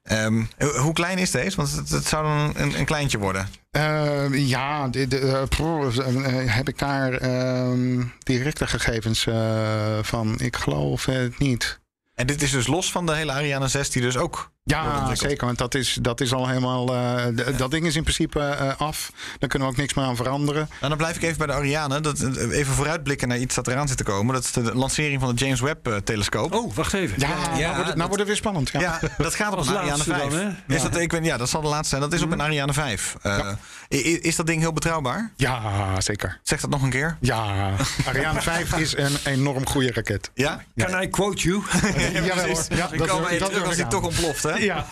[0.02, 1.56] ehm, ho- hoe klein is deze?
[1.56, 3.48] Want het, het zou dan een, een kleintje worden.
[3.70, 9.26] Eh, ja, de, de, eh, heb ik daar ehm, directe gegevens
[10.02, 10.38] van?
[10.40, 11.80] Ik geloof het niet.
[12.14, 15.46] En dit is dus los van de hele Ariane 6 die dus ook Ja, zeker.
[15.46, 16.94] Want dat is, dat is al helemaal.
[16.94, 19.12] eh, Dat ding is in principe eh, af.
[19.38, 20.68] Daar kunnen we ook niks meer aan veranderen.
[20.70, 22.00] Nou, dan blijf ik even bij de Ariane.
[22.00, 24.34] Dat, even vooruitblikken naar iets dat eraan zit te komen.
[24.34, 26.54] Dat is de lancering van de James Webb-telescoop.
[26.54, 27.20] Oh, wacht even.
[27.20, 28.70] Ja, Ja, nou, wordt het, nou dat- wordt het weer spannend.
[28.70, 28.80] Ja.
[28.80, 30.30] Ja, dat gaat op Als een Ariane laatste 5.
[30.30, 30.74] dan, hè?
[30.74, 32.00] Is dat, ik weet, ja, dat zal de laatste zijn.
[32.00, 33.16] Dat is op een Ariane 5.
[33.22, 33.48] Eh,
[33.90, 35.32] i- i- is dat ding heel betrouwbaar?
[35.36, 36.40] Ja, zeker.
[36.42, 37.16] Zeg dat nog een keer.
[37.20, 37.70] Ja,
[38.06, 40.30] Ariane 5 is een enorm goede raket.
[40.34, 40.62] Ja?
[40.76, 41.62] Can I quote you?
[41.62, 41.68] Hoor.
[42.30, 43.88] Ja, als ik hij aan.
[43.88, 44.49] toch ontploft, hè?
[44.58, 44.86] Ja.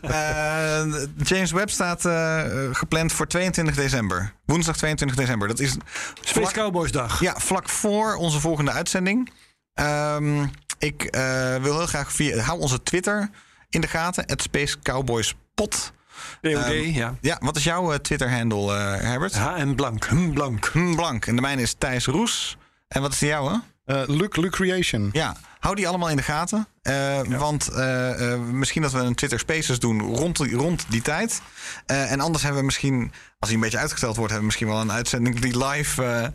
[0.00, 2.42] Eh, James Webb staat eh,
[2.72, 4.32] gepland voor 22 december.
[4.44, 5.48] Woensdag 22 december.
[5.48, 7.20] Dat is Space vlak, Cowboys dag.
[7.20, 9.30] ja, vlak voor onze volgende uitzending.
[9.74, 10.46] Ehm,
[10.78, 12.38] ik eh, wil heel graag via...
[12.38, 13.30] Hou onze Twitter
[13.70, 14.24] in de gaten.
[14.26, 15.92] Het Space Cowboys Pot.
[16.40, 17.14] POD, Ehm, ja.
[17.20, 19.34] Ja, wat is jouw Twitter-handle, eh, Herbert?
[19.38, 20.04] HM Blank.
[20.04, 20.66] Hm, Blank.
[20.72, 21.26] Hm, Blank.
[21.26, 22.56] En de mijne is Thijs Roes.
[22.88, 23.60] En wat is de jouwe?
[23.84, 25.08] Eh, Luke, Luke Creation.
[25.12, 26.66] Ja, hou die allemaal in de gaten.
[26.88, 31.02] Eh, Want eh, eh, misschien dat we een Twitter Spaces doen rond die, rond die
[31.02, 31.40] tijd.
[31.86, 34.80] En anders hebben we misschien, als die een beetje uitgesteld wordt, hebben we misschien wel
[34.80, 36.32] een uitzending die live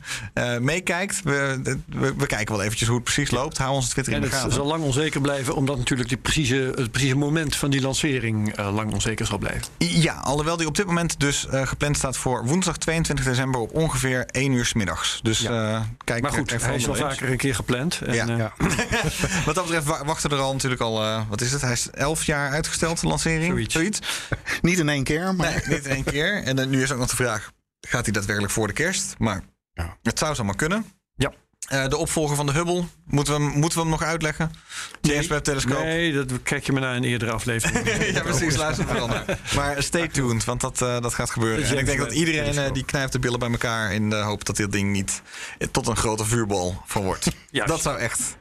[0.61, 1.21] meekijkt.
[1.23, 3.57] We, we, we kijken wel eventjes hoe het precies loopt.
[3.57, 4.51] Hou onze Twitter in de het gaten.
[4.51, 8.93] zal lang onzeker blijven, omdat natuurlijk die precieze, het precieze moment van die lancering lang
[8.93, 9.63] onzeker zal blijven.
[9.77, 14.25] Ja, alhoewel die op dit moment dus gepland staat voor woensdag 22 december op ongeveer
[14.25, 15.19] 1 uur 's middags.
[15.23, 15.47] Dus
[16.03, 18.01] kijk, Maar goed, hij is al vaker een keer gepland.
[18.05, 18.53] En, Ja.
[19.45, 21.61] Wat dat betreft wa- wachten er al natuurlijk al, eh, wat is het?
[21.61, 23.71] Hij is elf jaar uitgesteld, de lancering.
[23.71, 23.99] Zoiets.
[24.61, 25.49] Niet in één keer, maar...
[25.49, 26.43] Nee, niet in één keer.
[26.43, 27.51] En dan, nu is ook nog de vraag,
[27.81, 29.15] gaat hij daadwerkelijk voor de kerst?
[29.17, 29.43] Maar
[29.73, 29.97] Ja.
[30.03, 30.85] het zou zomaar kunnen.
[31.15, 31.31] Ja.
[31.67, 34.51] Eh, de opvolger van de Hubble, moeten we hem, moeten we hem nog uitleggen?
[35.01, 35.83] James Webb telescoop.
[35.83, 37.87] Nee, dat kijk je me naar een eerdere aflevering.
[38.15, 38.55] ja, precies.
[38.55, 39.39] Luister vooral naar.
[39.55, 41.65] Maar stay tuned, want dat, eh, dat gaat gebeuren.
[41.65, 44.55] En ik denk dat iedereen die knijpt de billen bij elkaar in de hoop dat
[44.55, 45.21] dit ding niet
[45.71, 47.27] tot een grote vuurbal van wordt.
[47.51, 47.69] Juist.
[47.71, 48.37] Dat zou echt.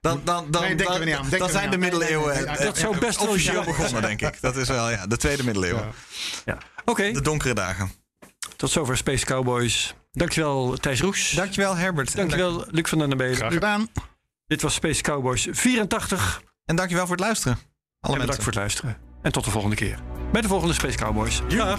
[0.00, 1.28] Dan, dan, dan, Nee, denken dan, we niet aan.
[1.28, 3.64] We zijn de middeleeuwen eh, dat zou best wel officieel ja.
[3.64, 4.40] begonnen, denk ik.
[4.40, 5.92] Dat is wel ja, de tweede middeleeuwen.
[6.44, 6.58] Ja.
[6.84, 7.92] Oké, De donkere dagen.
[8.56, 9.94] tot zover Space Cowboys.
[10.12, 11.30] Dankjewel Thijs Roes.
[11.30, 12.16] Dankjewel Herbert.
[12.16, 13.36] Dankjewel Luc van den Belen.
[13.36, 13.88] Graag gedaan.
[14.46, 16.42] Dit was Space Cowboys 84.
[16.64, 17.58] En dankjewel voor het luisteren.
[18.00, 18.96] Alle en bedankt voor het luisteren.
[19.22, 19.98] En tot de volgende keer.
[20.32, 21.40] Bij de volgende Space Cowboys.
[21.48, 21.78] Dag.